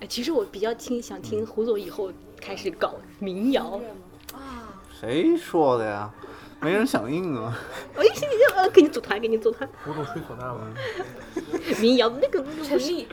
[0.00, 3.80] 哎，其实我比较听想听胡总以后开始搞民谣。
[4.34, 4.68] 啊。
[5.00, 6.10] 谁说的呀？
[6.60, 7.56] 没人响应啊。
[7.96, 9.68] 我一心就呃给你组团，给你组团。
[9.84, 10.66] 胡总吹唢呐吗？
[11.80, 13.06] 民谣那个陈立。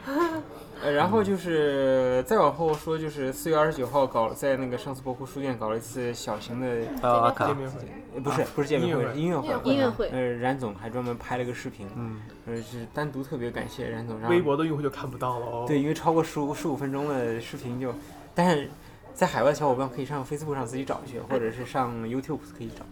[0.84, 10.10] 呃，然后就是再往后说，就是四月二十九号搞在那个上思博库书店搞了一次小型的见面会，不是不是见面会，音乐会，音乐会。
[10.10, 14.22] 呃，冉总还专门拍了个视频，嗯，呃，是单独特别感谢冉总。
[14.30, 15.66] 微博的用户就看不到了哦。
[15.68, 17.94] 对，因为超过十五十五分钟的视频就，
[18.36, 18.70] 但是
[19.14, 22.86] 在海外的小伙伴可以上 Facebook 上自己找去，或者是上 YouTube 可以找。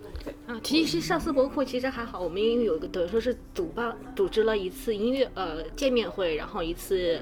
[0.51, 7.19] 啊，其实上思博库其实还好，我们因为有一个等于说是主办组织了一次音乐呃见面会，然后一次。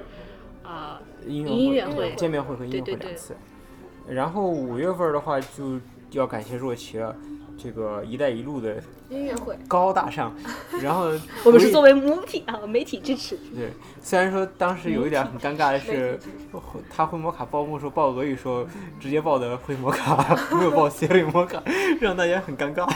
[0.72, 3.36] 啊，音乐会、见面会和音乐会两次。
[4.08, 5.80] 然后五月份的话，就
[6.12, 7.16] 要感谢若琪了，
[7.58, 10.34] 这个“一带一路”的音乐会高高大上。
[10.82, 11.12] 然后
[11.46, 13.38] 我们是作为母体啊，媒体支持。
[13.54, 13.70] 对，
[14.02, 16.18] 虽然说当时有一点很尴尬的是，
[16.90, 18.66] 他会摩卡报幕时候报俄语说
[19.00, 21.62] 直接报的会摩卡， 没有报 C 位摩卡，
[22.00, 22.88] 让大家很尴尬。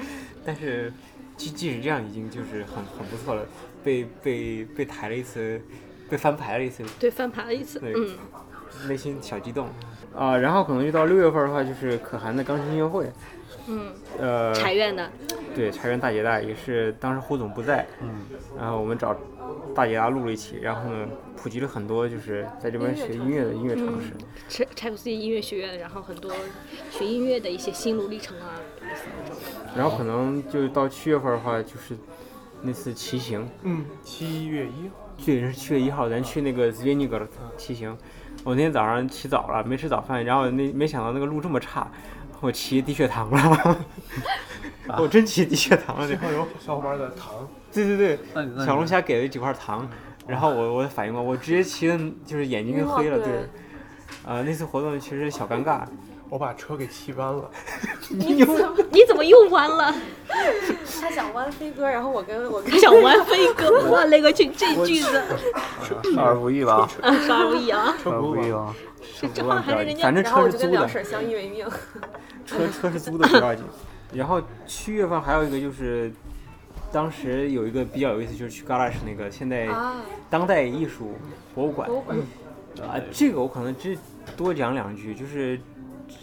[0.44, 0.92] 但是
[1.36, 3.46] 即即使这样，已经就是很很不错了，
[3.84, 5.62] 被被被抬了一次。
[6.08, 8.16] 被翻牌了一次，对，翻牌了一次，嗯，
[8.88, 9.68] 内心小激动。
[10.14, 10.36] 啊。
[10.36, 13.10] 然后可能就到六月份的话，就是可汗的钢琴音乐会，
[13.66, 15.10] 嗯，呃，柴院的，
[15.54, 18.20] 对，柴院大姐大也是当时胡总不在，嗯，
[18.58, 19.14] 然后我们找
[19.74, 21.06] 大姐大录了一期，然后呢，
[21.36, 24.12] 普及了很多就是在这边学音乐的音乐常识，
[24.48, 26.32] 柴柴普斯基音乐学院，然后很多
[26.90, 28.58] 学音乐的一些心路历程啊，
[29.76, 31.96] 然后可能就到七月份的话，就是
[32.62, 37.96] 那次骑行，嗯，七月一号，对，是七月一号，咱去那个 z v e n i g r 骑行。
[38.44, 41.86] 我那天早上起早了，没吃早饭，然后那没想到那个路这么差，
[42.40, 43.78] 我骑低血糖了，
[44.98, 46.08] 我真骑低血糖了。
[46.08, 48.18] 然后有小伙伴的糖，对对对，
[48.64, 49.88] 小龙虾给了几块糖，
[50.26, 53.48] 然后我我反应过，我直接骑的就是眼睛就黑了，对。
[54.24, 55.82] 呃，那次活动其实小尴尬。
[56.30, 57.50] 我把车给骑弯了，
[58.10, 59.94] 你怎么你怎么又弯了？
[61.00, 65.22] 他想弯飞哥，然后我跟我想弯飞哥，我勒个去，这句子
[66.14, 66.88] 少儿不宜吧？
[67.26, 67.96] 少儿不宜啊！
[68.04, 68.74] 少儿不宜啊！
[69.32, 70.86] 这话还是人家，反正车是租的。
[71.04, 71.66] 相依为命。
[72.44, 73.64] 车车是租的不要紧。
[74.12, 76.12] 然后七月份还有一个就是，
[76.92, 79.66] 当时有一个比较有意思，就是去 Galash 那个现代
[80.28, 81.14] 当代艺术
[81.54, 81.88] 博物馆。
[82.82, 83.96] 啊，这个我可能只
[84.36, 85.58] 多讲两句，就是。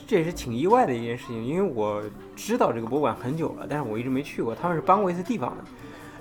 [0.07, 2.01] 这也是挺意外的一件事情，因为我
[2.35, 4.53] 知道这个博物馆很久了，但是我一直没去过。
[4.55, 5.63] 他们是搬过一次地方的，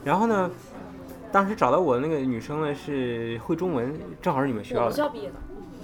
[0.05, 0.51] 然后呢，
[1.31, 4.91] 当时找到我的那个女生呢是会中文，正好是你们学校的。
[4.91, 5.35] 学校毕业的。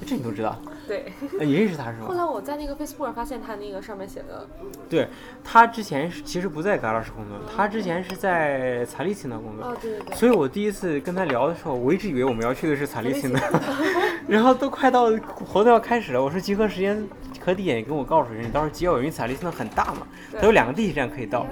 [0.06, 0.56] 这你都知道？
[0.88, 1.12] 对。
[1.44, 2.06] 你认识他是吗？
[2.08, 4.48] 后来我在那个 Facebook 上发现他那个上面写的。
[4.88, 5.06] 对，
[5.44, 9.66] 他之前是其实不在嘎拉什工作，他之前是在查理斯那工作。
[9.66, 10.16] 哦，对对对。
[10.16, 13.38] 所以我第一次跟他聊的时候，我一直以为我们要去的是查理斯的，
[14.26, 15.10] 然后都快到
[15.44, 17.06] 活动要开始了，我说集合时间。
[17.40, 20.06] 和地点也跟我告诉人，你到时候接我，因为彩丽现在很大嘛，
[20.38, 21.46] 它有两个地铁站可以到。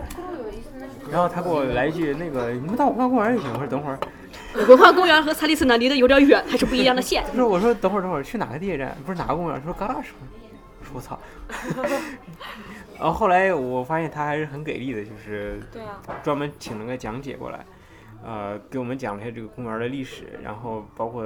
[1.10, 3.98] 然后他给我来一句：“那个你们到文化公园就行。”我说：“等会儿。
[4.68, 7.24] ”文化公园和查理斯呢离得有点远，还是不一样的线。
[7.32, 8.94] 他说：“我说等会儿等会儿去哪个地铁站？
[9.06, 10.28] 不是哪个公园？”他说：“嘎拉什么？”
[10.80, 11.18] 我说：“我操。
[12.98, 15.60] ”然后后来我发现他还是很给力的，就是
[16.22, 17.64] 专门请了个讲解过来。
[18.24, 21.24] 呃，给我们讲了一下这个公园的历史，然后包括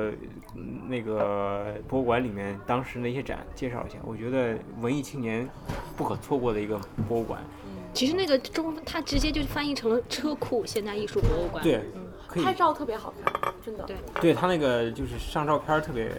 [0.86, 3.98] 那个 博物馆里面当时那些展，介绍一下。
[4.04, 5.48] 我觉得文艺青年
[5.96, 6.78] 不可错过的一个
[7.08, 7.40] 博物馆。
[7.94, 11.62] 其实那个中，它直接就翻译成了车库现代艺术博物馆。
[11.64, 11.82] 对，
[12.42, 13.84] 拍照特别好看，真的。
[13.84, 16.10] 对，对他那个就是上照片特别。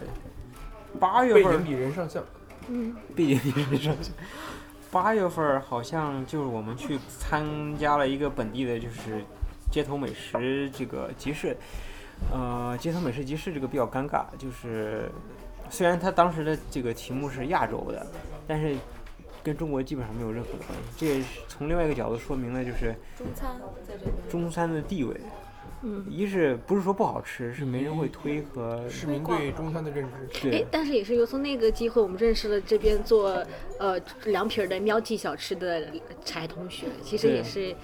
[0.98, 1.44] 八月份。
[1.44, 2.22] 背景比人上相。
[2.68, 2.94] 嗯。
[3.14, 4.14] 背景比人上相。
[4.90, 9.24] 八月份好像就是我们去参加了一个本地的，就是。
[9.74, 11.56] 街头美食这个集市，
[12.32, 15.10] 呃，街头美食集市这个比较尴尬，就是
[15.68, 18.06] 虽然他当时的这个题目是亚洲的，
[18.46, 18.76] 但是
[19.42, 20.84] 跟中国基本上没有任何的关系。
[20.96, 25.20] 这也是从另外一个角度说明了，就是中餐在这边，中餐的地位，
[25.82, 30.50] 嗯，一是不是说不好吃，是没人会推和市民对中餐的认知。
[30.52, 33.44] 对，但是也是由从那个机会，我们认识了这边做
[33.80, 35.88] 呃凉皮儿的喵记小吃的
[36.24, 37.74] 柴同学，其实也是。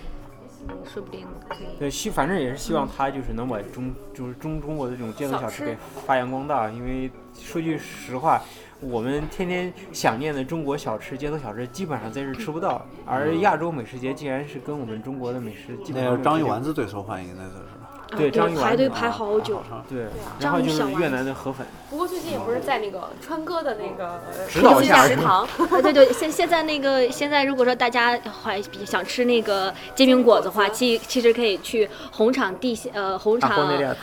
[0.85, 1.79] 说不定可以。
[1.79, 6.71] 对，希反正也是希望他就是能把中就是中中国的这种街头小吃给发扬光大。
[6.71, 8.43] 因为说句实话，
[8.81, 12.85] 我们天天想念的中国小吃、街头小吃，基本上在这吃不到。
[13.07, 17.80] 而亚洲美食节竟然是跟我们中国的美食，那个章鱼丸子最受欢迎，那就是。
[18.17, 19.63] 对，章鱼排队排好久。
[19.89, 20.07] 对，
[20.41, 21.67] 然后就是越南的河粉。
[21.89, 25.47] 不过最近也不是在那个川哥的那个指导下食堂。
[25.83, 33.51] 对对，现现在那个现在如果说大家还想吃那个煎饼果子的话，其其实可以去红场地下呃红场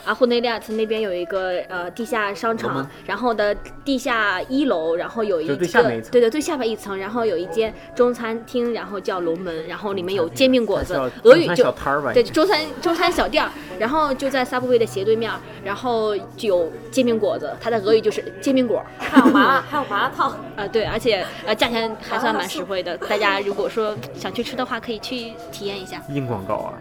[0.06, 10.94] 啊霍内利亚特那边有一个呃地下商场，然后的地下一楼，然后有一个对对最下面一层，然后有一间中餐厅，然后叫龙门，然后里面有煎饼果子，
[11.24, 11.74] 俄语就
[12.14, 13.97] 对中餐中餐小店儿，然后。
[13.98, 15.32] 然后就在 Subway 的斜对面，
[15.64, 22.96] 然后就有煎饼果子，它的俄语就是煎饼果，还有麻辣， 还有麻辣烫啊，对，而且呃价钱还算蛮实惠的。
[23.00, 26.00] 大家如果说想去吃的话，可以去体验一下。
[26.10, 26.74] 硬广告啊！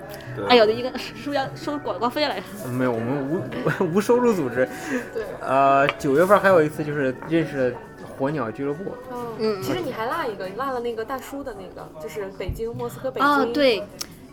[0.47, 2.43] 哎呦，一个是不是要收广告费来？
[2.71, 3.43] 没有，我们
[3.81, 4.69] 无无收入组织。
[5.15, 5.25] 对。
[5.41, 7.75] 呃，九月份还有一次就是认识
[8.19, 8.95] 火鸟俱乐部。
[9.39, 13.27] 嗯，其实你还落一个，你落了那个大叔的那个，就是北京莫斯科北京。
[13.27, 13.83] 哦，对。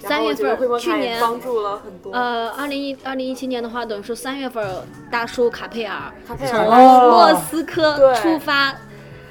[0.07, 2.11] 三月份，去年帮助了很多。
[2.11, 4.65] 呃，二零一二零一七年的话，等于说三月份，
[5.11, 6.11] 大叔卡佩尔
[6.45, 8.75] 从莫斯科出发。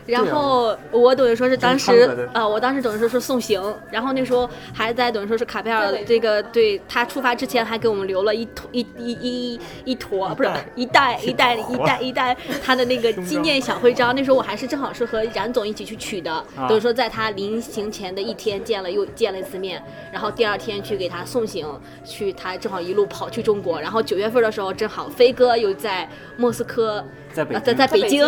[0.07, 14.15] 然后我等于说是当时，呃，我当时等于说是送行，然后那时候还在等于说是卡佩尔这个对他出发之前还给我们留了一坨一一一一坨 不是 一袋一袋一袋一袋他的那个纪念小徽章。
[14.15, 21.67] 那时候我还是正好是和冉总一起去取的，等于说在他临行前的一天见了又见了一次面，然后第二天去给他送行，
[22.05, 28.27] 去他正好一路跑去中国，然后九月份的时候正好飞哥又在莫斯科，在在在北京。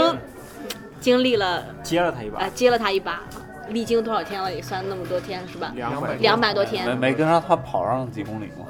[1.00, 3.20] 经历了接了他一把，呃，接了他一把，
[3.68, 4.52] 历经多少天了？
[4.52, 5.72] 也算那么多天是吧？
[5.74, 6.86] 两百两百多天。
[6.86, 8.66] 没没跟上他跑上几公里吗？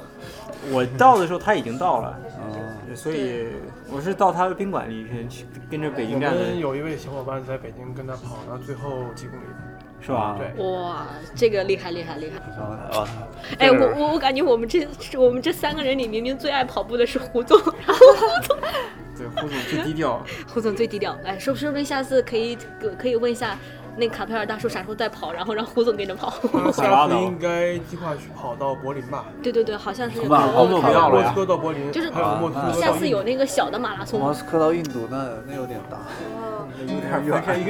[0.71, 3.49] 我到的时候他已经到了，嗯，所以
[3.91, 6.33] 我是到他的宾馆里去跟着北京站。
[6.33, 9.43] 我们有一位小伙伴在北京跟他跑，然后最后几公里。
[10.05, 10.37] 是吧？
[10.37, 12.39] 对，哇，这个厉害厉害厉害！
[13.57, 14.87] 哎，我我我感觉我们这
[15.17, 18.57] 我们这三个人里，明明最爱跑步的是胡总，然后胡总
[19.17, 20.23] 对，胡总最低调。
[20.53, 21.17] 胡总最低调。
[21.23, 22.55] 哎，说说不定下次可以
[22.99, 23.57] 可以问一下
[23.97, 26.33] 那卡佩尔大叔啥时候再跑，然后让胡总跟着跑。
[26.51, 29.25] 他下次应该计划去跑到柏林吧？
[29.41, 34.19] 对对对，好像是有吧胡总不要了呀莫斯科到柏林，就是还有莫斯科下次有那个小的马拉松。
[34.19, 35.97] 莫斯科到印度那那有点大，
[36.79, 37.59] 有点翻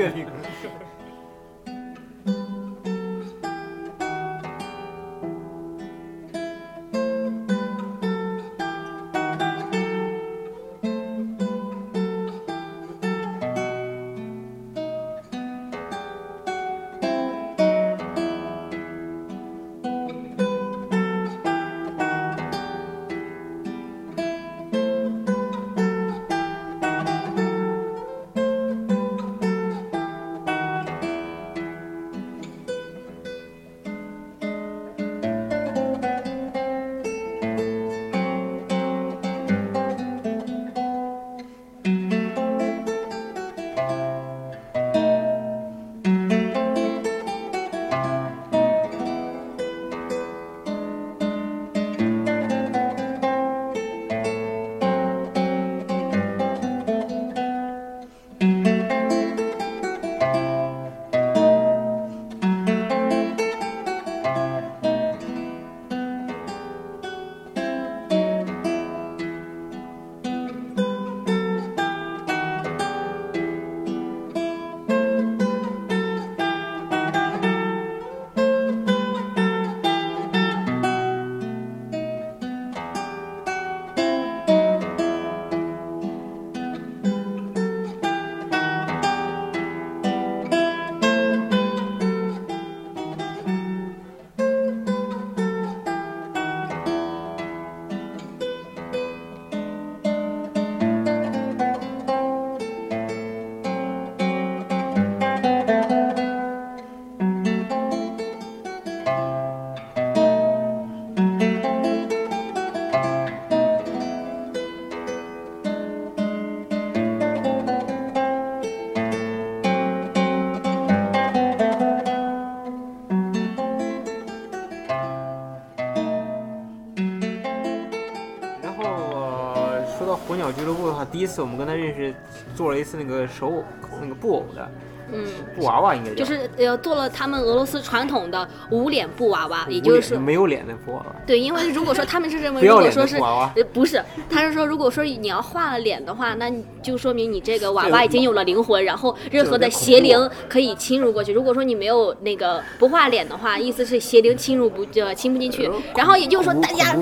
[131.36, 132.14] 次我们跟他认识，
[132.56, 133.64] 做了一次那个手偶，
[134.00, 134.72] 那个布偶的。
[135.12, 135.26] 嗯，
[135.56, 141.16] 布娃娃，应该就是呃做了他们俄罗斯传统的无脸布娃娃，也就是说没有脸的布娃娃。
[141.28, 151.32] 对，因为如果说他们是认为，如果说是娃娃呃不是，他是说如果说你要画了脸的话，那你就说明你这个娃娃已经 有了灵魂，然后任何的邪灵可以侵入过去。
[151.32, 155.70] 如果说你没有那个不画脸的话，意思是邪灵侵入不呃侵不进去。
[155.96, 156.96] 然后也就是说大家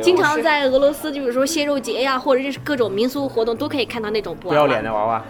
[0.00, 4.60] 经常在俄罗斯，就比如说蟹肉节呀，或者是各种民俗活动都可以看到那种布娃娃。
[4.60, 5.24] 不要脸的娃娃。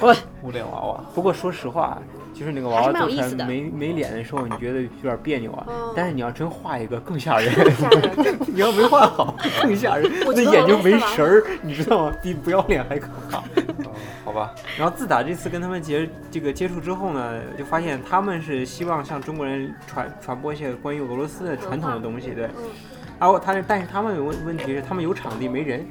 [0.42, 1.00] 无脸娃娃。
[1.14, 1.98] 不过说实话，
[2.34, 5.66] 就是那个娃娃做出来没没脸的时候，你觉得有点别扭啊。
[5.68, 12.16] 嗯但是你要真画一个更吓人， 吓人 你要没画好 更吓人，那眼睛没神儿，你知道吗？
[12.22, 13.38] 比不要脸还可怕。
[13.56, 13.64] 嗯
[14.24, 22.48] 好吧，然后自打这次跟他们接这个接触之后呢，就发现他们是希望向中国人传传播一些关于俄罗斯的传统的东西，对。
[23.18, 25.84] 然后他，但是他们有问问题是，他们有场地没人，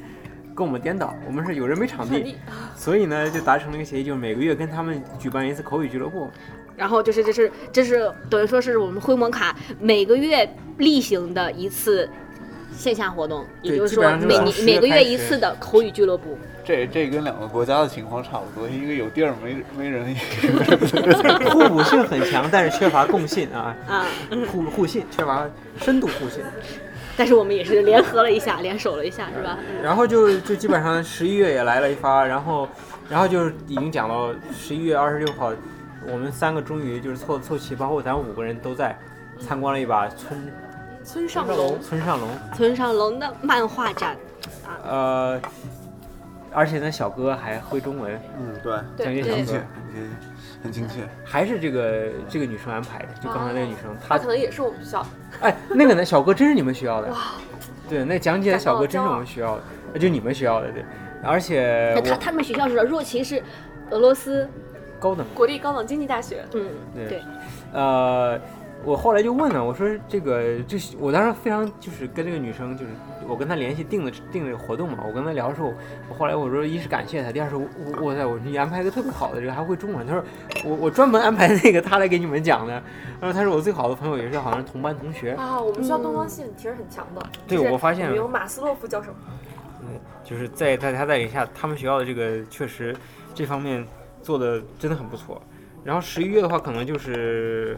[0.57, 2.35] 跟我们颠倒，我们是有人没场地，
[2.75, 6.31] 所以呢就达成了一个协议，就是每个月跟他们举办一次口语俱乐部。
[6.75, 10.47] 然后就是这是这是等于说是我们灰蒙卡每个月
[10.77, 12.09] 例行的一次
[12.75, 16.35] 线下活动，也就是说每年每个月一次的口语俱乐部。
[16.65, 20.15] 这这跟两个国家的情况差不多，一个有地儿没没人，
[21.53, 24.05] 互补性很强，但是缺乏共性啊，啊，
[24.51, 25.47] 互互信缺乏
[25.79, 26.43] 深度互信。
[27.17, 29.57] 但是我们也是联合了一下，联手了一下，是吧？
[29.83, 32.69] 然后就就基本上十一月也来了一发，然后
[33.09, 35.51] 然后就是已经讲到十一月二十六号，
[36.07, 38.97] 我们三个终于就是凑凑齐，包括咱五个人都在
[39.39, 40.53] 参观了一把村
[41.03, 43.19] 村上龙，村上龙，村上龙。
[43.19, 44.15] 的漫画展，
[44.87, 45.41] 呃，
[46.53, 49.43] 而且呢小哥还会中文，嗯，对，蒋介对。
[49.45, 49.63] 小哥
[50.63, 51.09] 很亲很亲切。
[51.23, 55.05] 还是这个这个女生安排的，就刚才那个女生，她他可能也是我们学校，
[55.41, 57.17] 哎那个呢小哥真是你们学校的，哇，
[57.89, 60.83] 对，那讲解的小哥真是我们学校的，呃就你们学校的对，
[61.23, 63.41] 而且我他他们学校是若琪是
[63.89, 64.47] 俄罗斯，
[64.99, 65.25] 高等。
[65.33, 67.23] 国立高等经济大学，嗯，对对，
[67.73, 68.39] 呃，
[68.85, 72.91] 我后来就问了，我说这个这我当时非常就是跟这个女生就是
[73.27, 75.73] 我跟她联系定的定这个活动嘛，我跟她聊的时候，
[76.09, 77.67] 我后来我说一是感谢她，第二是我
[78.01, 80.23] 我在我说你安排一个特别好的这个还会中文，她说
[80.63, 82.73] 我我专门安排那个她来给你们讲的，
[83.19, 85.59] 然后她是我最好的朋友，也是好像是同班同学 啊。
[85.61, 89.11] 我们学校东方性其实很强的，对我发现有马斯洛夫教授，
[89.81, 92.95] 嗯，就是在在他带领下，他们学校的这个确实
[93.33, 93.85] 这方面
[94.21, 95.41] 做的真的很不错。
[95.83, 97.77] 然后十一月的话，可能就是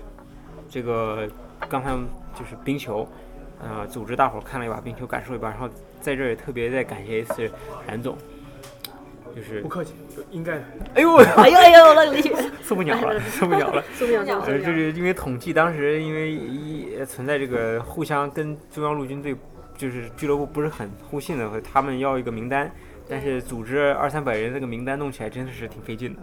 [0.69, 1.27] 这个
[1.67, 1.89] 刚才
[2.37, 3.07] 就是冰球，
[3.59, 5.49] 呃，组织大伙看了一把冰球，感受一把。
[5.49, 5.67] 然后
[5.99, 7.49] 在这儿也特别再感谢一次
[7.87, 8.15] 冉总，
[9.35, 10.63] 就是不客气，就应该的。
[10.95, 12.21] 哎呦，哎呦哎呦，那个
[12.61, 14.45] 受 不了了， 受不了了，受不了了。
[14.45, 19.35] 呃，就是因为统计当时因为一存在这个互相跟中央陆军队
[19.77, 22.71] 就是俱乐部不是很互信的，他们要一个名单，
[23.09, 26.21] 但是组织二三百人这个名单弄起来真的是挺费劲的。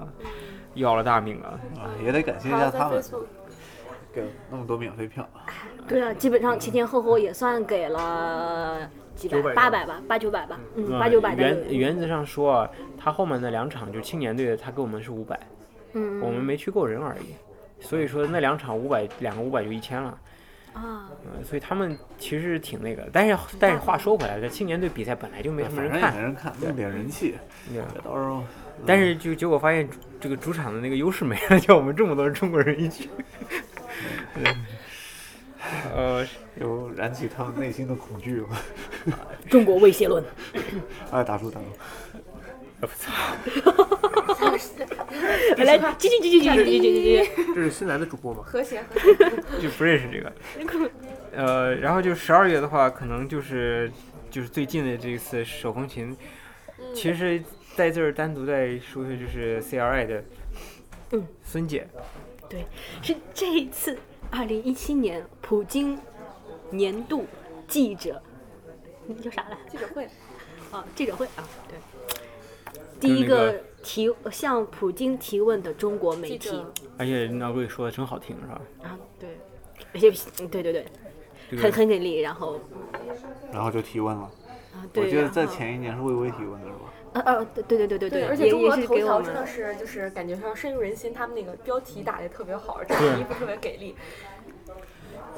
[0.75, 1.89] 要了大命了啊！
[2.05, 3.03] 也得感谢一下他们，
[4.17, 5.29] 给那么多免费票。
[5.87, 11.35] 对啊，基本上前前后后也算给了几百、八百吧，八九百吧，嗯，八九百。
[11.35, 15.39] 原原则上说啊，他后面那两场就青年队的，他给我们是五百，
[15.93, 17.35] 嗯，我们没去够人而已。
[17.79, 20.19] 所以说那两场五百，两个五百就一千了。
[20.73, 21.11] 啊。
[21.25, 27.35] 嗯，所以他们其实挺那个，但是但是话说回来，这青年队比赛本来就没什么人看，没人看，弄点人气，
[27.69, 28.43] 对，到时候。
[28.85, 29.89] 但是就结果发现，
[30.21, 33.09] 这个主场的那个优势没了，叫我们这么多中国人一起，
[35.95, 36.25] 呃，
[36.61, 38.49] 有燃起他们内心的恐惧了。
[39.51, 40.23] 中国威胁论。
[41.11, 41.67] 哎， 打住打住！
[42.81, 43.13] 我操！
[45.65, 47.31] 来，继续继续继续继续继续。
[47.55, 48.43] 这是新来的主播吗？
[48.45, 49.63] 和谐和谐。
[49.63, 50.33] 就不认识这个。
[51.35, 53.91] 呃，然后就十二月的话，可能就是
[54.31, 56.17] 就是最近的这一次手风琴，
[56.95, 57.43] 其实。
[57.77, 60.25] 在这儿单独再说一下，就是 CRI 的，
[61.11, 61.87] 嗯，孙姐，
[62.49, 62.65] 对，
[63.03, 63.99] 是这一次
[64.31, 65.99] 二零一七年普京
[66.71, 67.25] 年度
[67.69, 68.21] 记者，
[69.07, 69.59] 那叫啥来？
[69.71, 70.09] 记者会，
[70.71, 76.65] 啊，记者会啊，对，第一个提向普京提问的中国媒体，
[76.99, 78.61] 而且那位说的真好听，是吧？
[78.83, 79.31] 啊，对，
[79.95, 80.11] 而且
[80.49, 80.87] 对对对，
[81.59, 82.61] 很很给力，然后，
[83.53, 84.23] 然后就提问了，
[84.75, 86.93] 啊，对，我记得在前一年是微微提问的是吧？
[87.21, 93.95] 呃呃，对对对对对，而且中国头条真的是就是感觉上深入人心，他们那个标题打的特别好，这个衣服特别给力。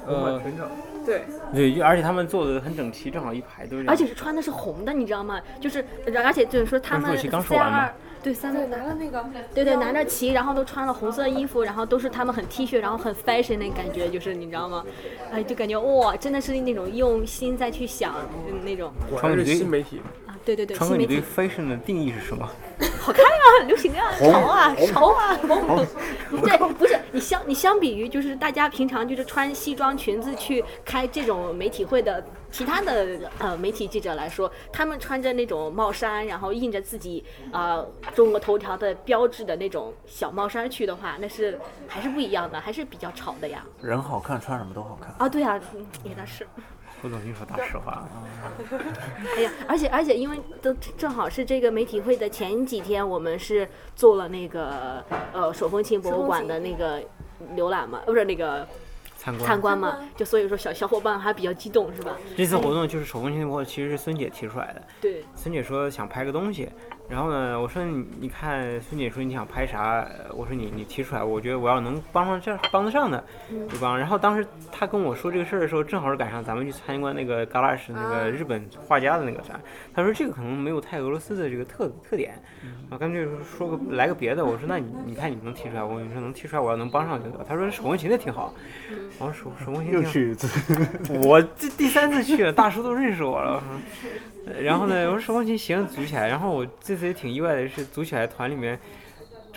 [0.06, 0.40] 呃，
[1.04, 1.22] 对
[1.52, 3.84] 对，而且他们做的很整齐，正好一排都是。
[3.86, 5.40] 而且是穿的是红的，你知道吗？
[5.60, 5.84] 就是，
[6.24, 7.92] 而且就是说他们 C 二。
[8.20, 9.24] 对，三个拿了那个，
[9.54, 14.84] 对对，拿着旗，然后都穿了红色衣服，然后都是他们很 T 恤，然后很 fashion 那感觉，就是你知道吗？
[15.30, 18.16] 哎，就感觉哇，真的是那种用心再去想
[18.64, 18.92] 那种。
[19.16, 20.76] 穿的是新媒体啊，对对对。
[20.76, 22.48] 川哥，你对 fashion 的定义是什么？
[23.00, 25.36] 好看啊，流行啊，潮啊，潮啊。
[26.42, 32.24] 对，不是你相你相比于就是大家平常就是穿西装裙子去开这种媒体会的。
[32.50, 33.06] 其他的
[33.38, 37.22] 呃媒体记者来说，他们穿着那种帽衫，然后印着自己
[37.52, 37.84] 啊
[38.14, 43.62] 中国头条的标志的那种小帽衫去的话，那是还是不一样的，还是比较潮的呀。
[43.82, 45.28] 人好看，穿什么都好看啊！
[45.28, 45.60] 对呀，
[46.02, 46.46] 也那是。
[47.00, 48.08] 胡总，你说大实话啊！
[49.36, 57.02] 哎呀，而且而且，因为都正好是这个媒体会的前几天，我们是做了那个呃手风琴博物馆的那个
[57.56, 58.66] 浏览嘛，不是那个。
[59.20, 62.16] 参观参观嘛，就所以说小小伙伴还比较激动，是吧？
[62.36, 64.82] 这次活动就是手工琴博，其实是孙姐提出来的。
[65.00, 66.68] 对，孙姐说想拍个东西。
[67.08, 70.06] 然后呢，我说你你看，孙姐说你想拍啥？
[70.36, 73.24] 我说你你提出来，我觉得我要能帮上这帮得上的，
[73.70, 73.98] 就帮。
[73.98, 79.58] 然后当时他跟我说这个事儿的时候，正好是赶上咱们去参观那个嘎拉什那个日本画家的那个展。
[79.94, 82.34] 他说这个可能没有太俄罗斯的这个特特点，
[82.90, 84.44] 啊，干脆说个来个别的。
[84.44, 87.42] 我说那你你看你能提出来，我你说能提出来，我要能帮上就得。
[87.48, 88.52] 他说手风琴的挺好，
[89.18, 93.62] 我说手手风琴又去一次，我这第三次去了，大叔都认识我了。
[94.60, 98.78] 然后呢，我说手风琴行组起来，然后我这次也挺意外的是组起来团里面，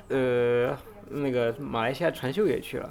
[0.10, 0.78] 呃，
[1.10, 2.90] 那个马来西亚传秀也去了，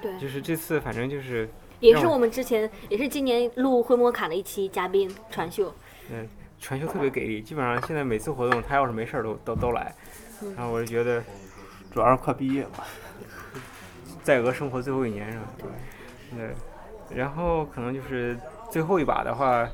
[0.00, 1.48] 对，就是这次反正就是
[1.80, 5.74] 也是我们之前也是今年录灰摩卡的一期嘉宾传秀，
[6.10, 6.28] 嗯，
[6.60, 9.94] 传秀特别给力，基本上现在每次活动他要是没事儿都都都来，
[10.56, 11.22] 然后我就觉得
[11.92, 12.70] 主要是快毕业了，
[14.22, 15.44] 在俄生活最后一年是吧？
[16.36, 18.38] 对，然后可能就是
[18.70, 19.68] 最后一把的话。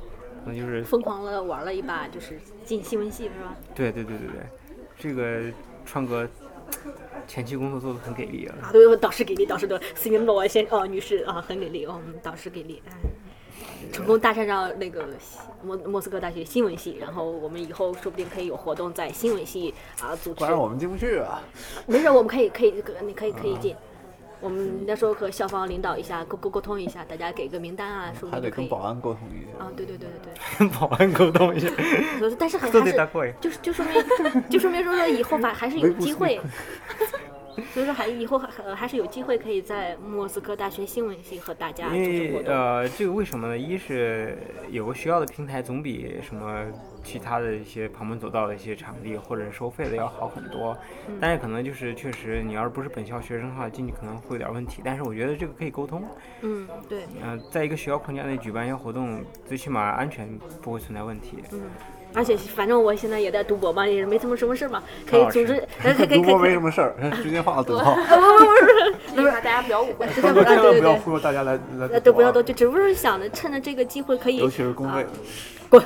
[0.47, 3.57] 那就是疯狂的玩了一把，就是进新闻系是吧？
[3.74, 4.47] 对对对对对，
[4.97, 5.53] 这个
[5.84, 6.26] 川哥
[7.26, 8.55] 前期工作做的很给力啊！
[8.62, 12.80] 啊，对，导师给力，导师的斯明罗先哦女士啊，很给力哦，导师给力，
[13.92, 15.09] 成功搭讪上那个
[15.62, 20.40] 莫莫斯科大学新闻系，然后我们以后说不定可以有活动在新闻系啊组织。
[20.40, 21.42] 不然我们进不去啊！
[21.86, 23.74] 没事，我们可以可以，你可以可以进。
[24.41, 28.51] 我们那时候和校方领导一下沟沟沟通一下，大家给个名单啊，说不还得。
[28.51, 29.64] 跟保安沟通一下。
[29.64, 31.68] 啊，对对对对对跟 保安沟通一下，
[32.39, 33.34] 但是还都还是。
[33.41, 36.41] 就是就说明就说明说说以后吧还是有机会，
[37.72, 42.03] 所以说还以后还呃还是有机会可以在莫斯科大学新闻系和大家因。
[42.03, 43.57] 为呃，这个为什么呢？
[43.57, 44.37] 一是
[44.70, 46.66] 有个学校的平台总比什么
[47.07, 50.77] 其他的一些旁门左道的一些场地或者是收费的要好很多，
[51.09, 54.83] 嗯但是可能就是确实你要是不是本校学生的话，进去可能会有点问题。
[54.85, 56.03] 但是我觉得这个可以沟通，
[56.43, 60.29] 嗯，对，呃，在一个学校框架内举办一些活动，最起码安全
[60.61, 61.39] 不会存在问题。
[61.53, 61.71] 嗯。
[62.17, 67.95] 而且反正我现在也在读博嘛，也没什么什么事嘛，可以组织，可以 可以可以读博没什么事儿，直接画个等号。
[69.14, 70.07] 不是 大家不要误会。
[70.09, 75.09] 千啊，对对对，万不要忽悠大家来来呃，都不要都，就只不过是想着趁着这个机会可以尤其是公费的。
[75.69, 75.83] 滚，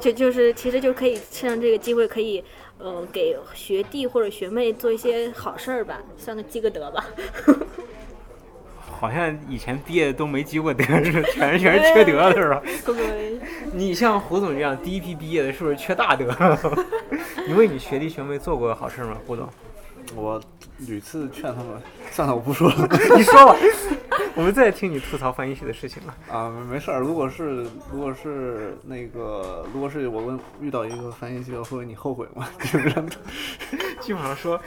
[0.00, 2.44] 就就是其实就可以趁着这个机会可以，
[2.78, 7.04] 呃，给学弟或者学妹做一些好事儿吧，算个积个德吧。
[9.04, 12.62] 好像以前毕业的都没积过德，是吧全是全是缺德的是吧？
[12.86, 13.38] 对，
[13.70, 16.34] 你像胡总这样第一批毕业的，是不是缺大德？
[17.46, 19.18] 你为你学弟学妹做过好事吗？
[19.26, 19.46] 胡总，
[20.16, 20.40] 我
[20.78, 21.66] 屡次劝他们，
[22.10, 22.88] 算了，我不说了。
[23.14, 23.54] 你说吧，
[24.34, 26.14] 我们再听你吐槽翻译系的事情了。
[26.32, 27.00] 啊，没没事儿。
[27.00, 32.48] 如果是如果是那个，如果是我问遇到一个翻译系的，会你后悔吗？
[32.62, 33.06] 基本上？
[34.00, 34.58] 基本上说，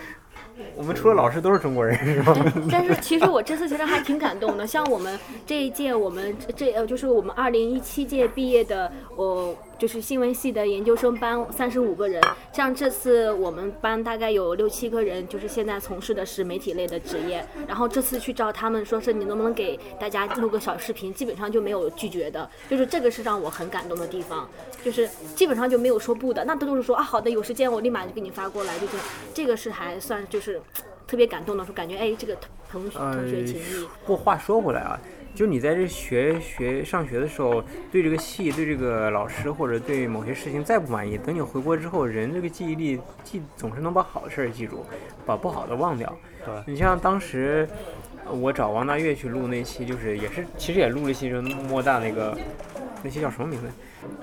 [0.76, 2.36] 我们除了老师都是中国人，是吧？
[2.72, 12.22] 但是其实我这次其实还挺感动的，像我们这一届，我们这呃就是我们二零一七届毕业的，我，就是新闻系的研究生班三十五个人，
[12.52, 24.50] 像这次我们班大概有六七个人，就是现在从事的是媒体类的职业，然后这次去找他们说是你能不能给大家录个小视频，基本上就没有拒绝的，就是这个是让我很感动的地方，
[24.84, 28.98] 就是基本上就没有说不的，那都是说啊好的，有时间我立马就给你发过来，就是，
[29.34, 30.62] 这个是还算就是。
[31.08, 32.36] 特别感动的，说感觉哎，这个
[32.70, 35.00] 同同学情谊，不过话说回来啊，
[35.38, 44.84] 就你在这学学上学的时候，对这个系、对这个老师或者对某些事情再不满意，等你回国之后，人这个记忆力记总是能把好的事儿记住，
[45.28, 46.12] 把不好的忘掉。
[46.44, 47.70] 对你像当时
[48.32, 52.36] 我找王大岳去录那期，就是也是其实也录了一期，就是莫大那个
[53.04, 53.68] 那期叫什么名字？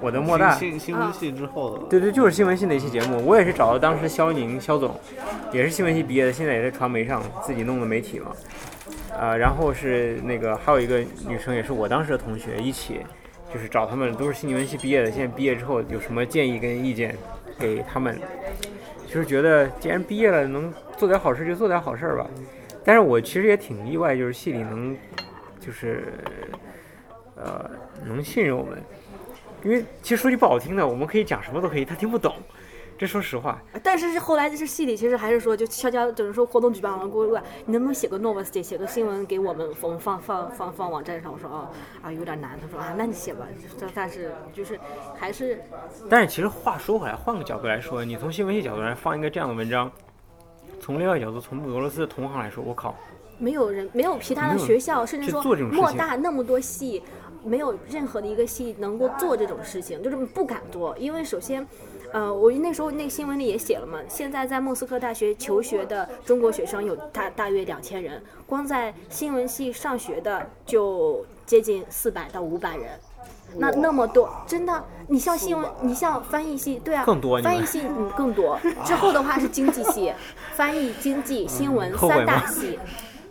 [0.01, 4.99] 我的莫大新新新闻系之后的，对对，就是新闻系那期节目，我也是找到当时肖宁肖总，
[5.53, 8.33] 也是新闻系毕业的，现在也在传媒上自己弄的媒体嘛。
[9.19, 13.01] 啊、然后是那个还有一个女生，也是我当时的同学，一起
[13.53, 17.17] 就是找他们，都是新闻系毕业的，现在毕业之后有什么建议跟意见
[17.59, 18.19] 给他们，
[19.07, 22.27] 就是觉得既然毕业了，能做点好事就做点好事吧。
[22.85, 24.97] 但是我其实也挺意外，就是系里能
[25.59, 26.13] 就是
[27.37, 27.71] 呃
[28.05, 28.79] 能信任我们，
[29.63, 32.35] 因为其实说句不好听的，我们可以讲什么都可以，他听不懂。
[32.97, 37.37] 这说实话，但是后来就是系里其实还是说，就悄悄就是说活动举办完过后，
[37.67, 41.33] 你能不能写个 novosti，写个新闻给我们，我们放放放放网站上？
[41.33, 41.69] 我说哦
[42.03, 43.47] 啊有点难，他说啊那你写吧，
[43.81, 44.79] 但但是就是
[45.19, 45.61] 还是
[46.09, 49.91] 但是其实话说回来，换个角度来说，你从新闻系角度来放一个这样的文章，
[50.81, 52.95] 从另外角度，从俄罗斯的同行来说，我靠，
[53.39, 55.43] 没有人没有其他的学校，甚至说
[55.73, 57.03] 莫大那么多系，
[57.45, 61.67] 没有任何的一个系能够做这种事情，就是不敢做，因为首先。
[62.15, 72.89] 呃，我那时候那个新闻里也写了嘛，现在在莫斯科大学求学的中国学生有大大约两千人，光在新闻系上学的就接近四百到五百人。
[73.57, 78.61] 那那么多，真的，你像新闻，你像翻译系，对啊，更多翻译系嗯更多。
[78.85, 80.13] 之后的话是经济系，
[80.53, 82.79] 翻译、经济、新闻三大吗系。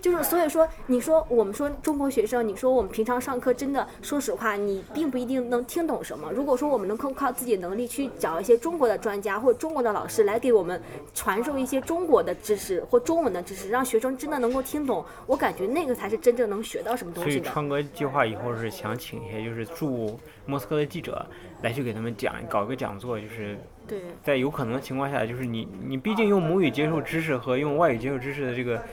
[0.03, 6.29] 就是所以说，你说我们说中国学生，你说我们平常上课真的，说实话，你并不一定能听懂什么。
[6.33, 10.81] 如果说我们能够靠自己能力去找一些中国的专家或者中国的老师来给我们
[11.13, 17.41] 传授一些中国的知识或中文的知识，让学生真的能够听懂，我感觉那个才是真正能学到什么东西所以。
[17.41, 21.25] 川哥计划以后是想请一些就是驻莫斯科的记者
[21.61, 28.83] 来去给他们讲，搞个讲座，就是对，在有可能的情况下，就是你你毕竟用母语接受知识和用外语接受知识的这个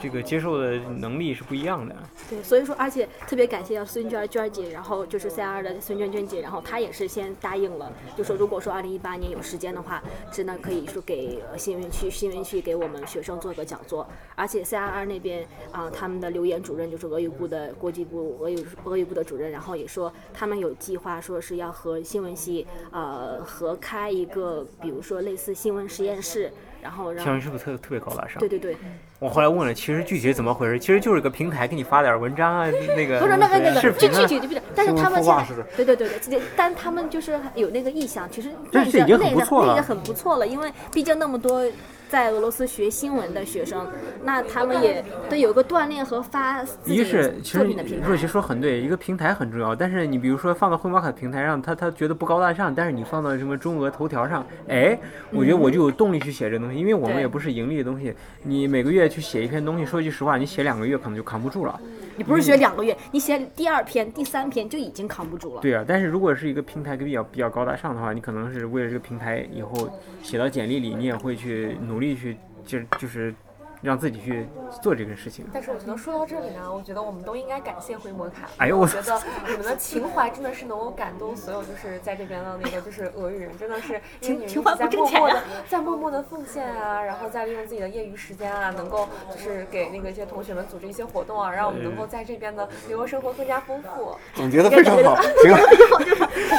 [0.00, 1.94] 这个接受的能力是不一样的。
[2.28, 26.50] 对，所以说，而且特别感谢要孙娟娟姐，然后就是 CR 的孙娟娟姐，然后她也是先答应了，就说如果说二零一八年有时间的话，真的可以说给新闻区新闻区给我们学生做个讲座，而且 CRR 那边啊、他们的留言主任就是俄语部的国际部俄语俄语部的主任，然后也说他们有计划说是要和新闻系呃合开一个，比如说类似新闻实验室，
[26.82, 28.38] 然后让新闻是不是特特别高大上？
[28.38, 28.76] 对对对，
[29.18, 30.78] 我后来问了，其实具体怎么回事？
[30.78, 32.66] 其实就是个平台，给你发点文章啊，
[32.96, 34.26] 那个不是那个那个，视频啊。
[34.26, 35.44] 具具体就不是，但是他们现在
[35.76, 41.64] 对对对对，但他们就是有那个意向，其实那已经那个不错了那个很不错了，因为毕竟那么多
[42.10, 43.86] 在俄罗斯学新闻的学生，
[44.24, 48.08] 那他们也得有个锻炼和发自己一是其实作品的平台。
[48.08, 54.98] 若琪说很对，一个平台很重要，但是你比如说放到灰马卡平台上，他他觉得不高大上，但是你放到什么中俄头条上，哎，
[55.30, 61.78] 我觉得我就有动力去写这东西，因为我们也不是盈利的东西，你每个月去写一篇东西，说句实话，你写两个月可能就扛不住了。
[62.16, 65.60] 你不是学两个月，你写第二篇、第三篇就已经扛不住了。
[65.60, 69.88] 对啊，但是如果是一个平台比较比较高大上的话，你可能是为了这个平台以后
[70.22, 72.36] 写到简历里，你也会去努力去，
[72.66, 73.34] 就就是
[73.82, 74.46] 让自己去
[74.82, 75.46] 做这个事情。
[75.52, 78.48] 但是我觉得说到这里呢，我觉得我们都应该感谢回摩卡。
[78.58, 94.16] 哎呦我我觉得你们的情怀真的是能够感动所有就是在这边的那个就是俄语人，真的是 因为你们在默默的在默默的奉献啊，然后在利用自己的业余时间啊，能够就是给那个一些同学们组织一些活动啊，让我们能够在这边的留游生活更加丰富。
[94.34, 95.16] 总结的非常好，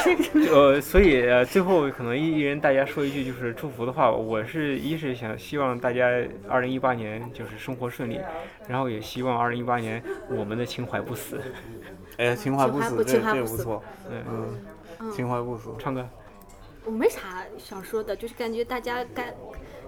[0.04, 0.16] 行。
[0.52, 6.06] 呃，所以呃最后可能一一人大家说一句就是祝福的话，我是一是想希望大家
[6.48, 8.20] 二零一八年就是生活顺利，
[8.68, 11.40] 然后也希望二零一八年我们的情怀不死。
[12.18, 14.62] 哎呀，情怀不死，这情怀不死这不错，嗯，
[15.00, 15.70] 嗯，情怀不死。
[15.78, 16.06] 唱歌，
[16.84, 19.34] 我没啥想说的，就是感觉大家该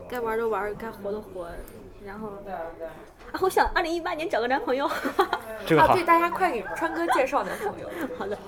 [0.09, 1.49] 该玩的玩，该活的活，
[2.05, 2.29] 然后
[3.33, 4.87] 啊，我想二零一八年找个男朋友。
[4.87, 4.95] 啊，
[5.67, 7.91] 这个好对，，大家快给川哥介绍男朋友。
[8.17, 8.39] 好的，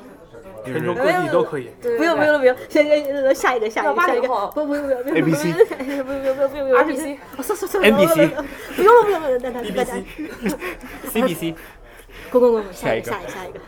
[0.72, 1.70] 全球各地都可以。
[1.80, 8.30] 不用不用不用，下一个下一个下一个下一个，不不不不不不 ABC 不不不不不 RBC 算算算 NBC
[8.76, 9.94] 不用了不用了，大家大家
[11.12, 11.54] CBC
[12.30, 13.60] 滚滚滚滚，下一下一个个下一个下一个。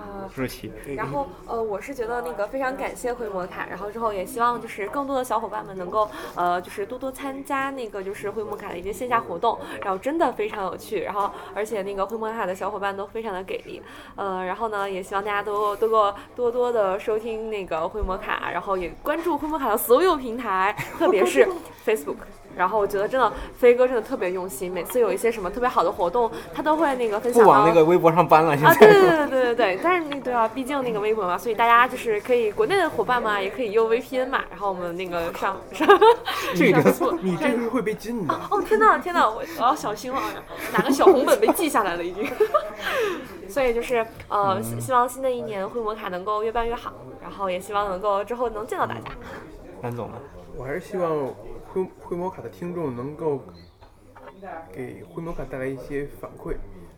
[0.00, 0.28] 啊，
[0.96, 13.82] 然后呃，我是觉得那个非常感谢灰摩卡，然后之后也希望就是更多的小伙伴们能够呃就是多多参加那个就是灰摩卡的一些线下活动，然后真的非常有趣，然后而且那个灰摩卡的小伙伴都非常的给力，
[14.16, 21.46] 呃，然后呢也希望大家都多多多多的收听那个灰摩卡，然后也关注灰摩卡的所有平台，特别是
[21.84, 22.16] Facebook。
[22.56, 35.88] 然后我觉得真的飞哥真的特别用心，每次有一些什么特别好的活动，他都会那个分享到不往那个微博上搬了，现啊，对对对对对对，但是那对啊，毕竟那个微博嘛，所以大家就是可以国内的伙伴嘛，也可以用 VPN 嘛，然后我们那个上上
[36.54, 38.34] 这个上你这个会被禁的。
[38.50, 40.20] 哦天呐天呐，我我要小心了，
[40.72, 42.26] 哪个小红本被记下来了已经。
[43.48, 49.10] 所以就是呃，希希望新的一年会摩卡能够越办越好，然后也希望能够之后能见到大家。
[49.82, 50.14] 潘总呢？
[50.56, 51.10] 我还是希望
[51.72, 53.42] 灰灰摩卡的听众能够
[54.72, 56.54] 给灰摩卡带来一些反馈，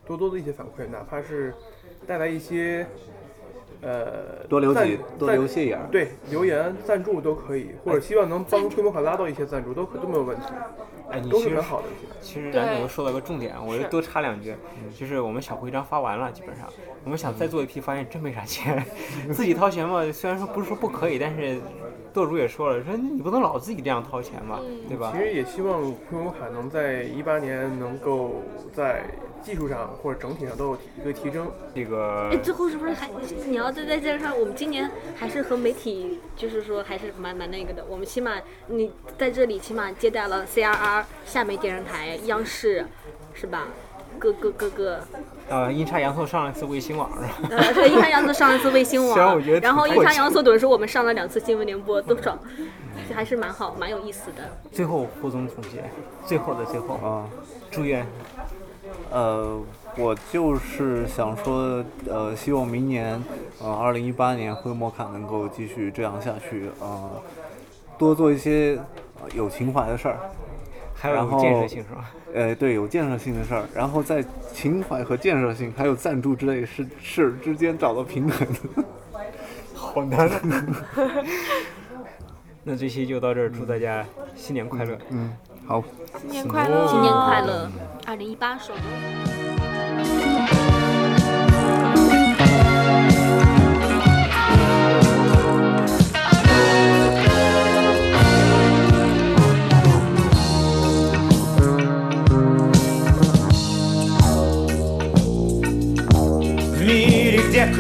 [0.07, 1.55] 多多的一些反馈，哪怕是
[2.07, 2.87] 带来一些
[3.81, 10.47] 呃多留赞几多赞留些眼对留言赞助都可以，或者希望能帮灰摩卡拉到一些赞助，都可都没有问题，
[11.11, 12.07] 哎，你其实很好的一些。
[12.21, 14.55] 其实对蓝总又说到个重点，我就多插两句，
[14.97, 16.69] 就是我们小徽章发完了，基本上
[17.05, 18.85] 我们想再做一批，发现真没啥钱，
[19.33, 20.11] 自己掏钱嘛。
[20.13, 21.61] 虽然说不是说不可以，但是
[22.13, 25.19] 舵主也说了，说你不能老自己这样掏钱嘛，对吧其？
[25.19, 28.43] 实也希望灰摩卡能在一八年能够
[28.73, 29.05] 在
[29.43, 31.51] 技术上或者整体上都有一个提升。
[31.75, 33.11] 这个哎，最后是不是还
[33.47, 37.85] 你要再再加上我们今年还是和媒体，就是说还是蛮蛮那个的。
[37.89, 38.33] 我们起码
[38.67, 42.85] 你在这里起码接待了 CRR、厦门电视台、央视，
[43.33, 43.69] 是吧？
[44.19, 45.01] 各各各个，
[45.53, 47.57] 呃阴差阳错上了一次卫星网是吧？
[47.57, 52.39] 呃，对，阴差阳错上了一次卫星虽然 我觉得网，然后阴差阳错等于说我们上了两次新闻联播，多少，
[53.07, 54.43] 这还是蛮好，蛮有意思的。
[54.73, 55.85] 最后胡总总结，
[56.25, 57.29] 最后的最后，啊，
[57.71, 58.07] 祝愿
[59.11, 59.61] 呃，
[59.99, 63.23] 我就是想说，呃，希望明年，
[63.63, 67.11] 呃，二零一八年灰摩卡能够继续这样下去，呃，
[67.99, 68.79] 多做一些、
[69.21, 70.19] 呃有情怀的事儿，
[71.03, 72.11] 还有有然后建设性是吧？
[72.33, 78.47] 呃，对，有建设性的事儿，然后在情怀和建设性还有赞助之类事事儿之间找到平衡。
[79.75, 80.41] 好难啊。
[82.63, 84.97] 那这期就到这儿，祝大家新年快乐。
[85.11, 85.37] 嗯，
[85.67, 85.83] 好。
[86.21, 86.87] 新年快乐！
[86.87, 87.69] 新年快乐，
[88.07, 88.73] 二零一八首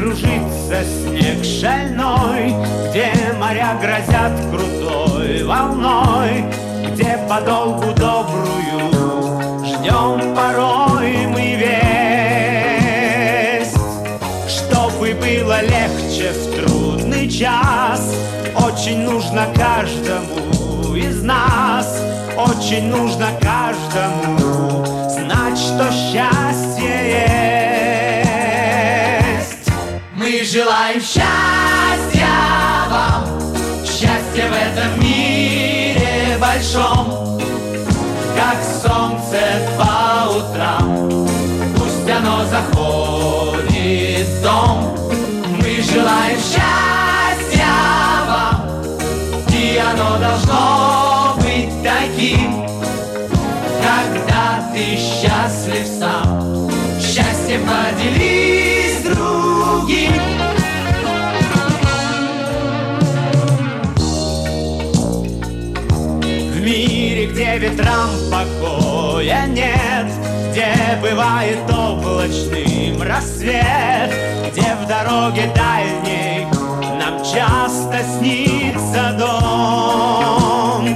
[0.02, 2.54] кружится снег шальной,
[2.90, 6.44] Где моря грозят крутой волной,
[6.88, 11.54] Где подолгу добрую ждем порой мы
[13.54, 13.76] весть,
[14.48, 18.12] Чтобы было легче в трудный час,
[18.56, 22.02] Очень нужно каждому из нас,
[22.36, 27.41] Очень нужно каждому знать, что счастье есть.
[30.52, 32.28] Желаем счастья
[32.90, 33.24] вам,
[33.86, 37.40] счастья в этом мире большом.
[38.36, 39.40] как солнце
[39.78, 41.08] по утрам.
[41.74, 44.94] Пусть оно заходит в дом,
[45.58, 47.72] мы желаем счастья
[48.28, 48.82] вам,
[49.48, 50.91] и оно должно
[67.52, 70.06] где ветрам покоя нет,
[70.50, 74.10] где бывает облачным рассвет,
[74.50, 76.46] где в дороге дальней
[76.98, 80.88] нам часто снится дом.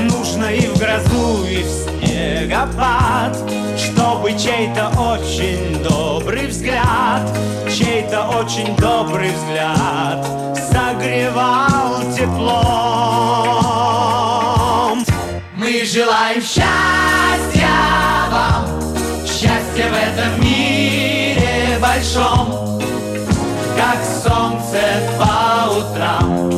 [0.00, 3.38] Нужно и в грозу, и в снегопад,
[3.78, 7.22] чтобы чей-то очень добрый взгляд,
[7.70, 10.26] чей-то очень добрый взгляд
[10.70, 12.81] согревал теплом.
[15.92, 17.68] Желаем счастья
[18.30, 18.64] вам,
[19.26, 22.80] счастья в этом мире большом,
[23.76, 24.80] как солнце
[25.18, 26.48] по утрам.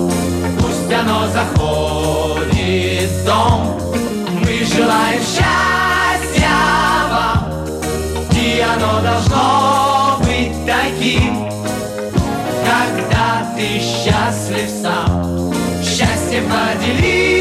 [0.61, 3.81] Пусть оно заходит в дом,
[4.45, 6.55] мы желаем счастья
[7.11, 7.67] вам,
[8.31, 11.49] и оно должно быть таким,
[12.65, 15.53] когда ты счастлив сам.
[15.83, 17.34] Счастье поделись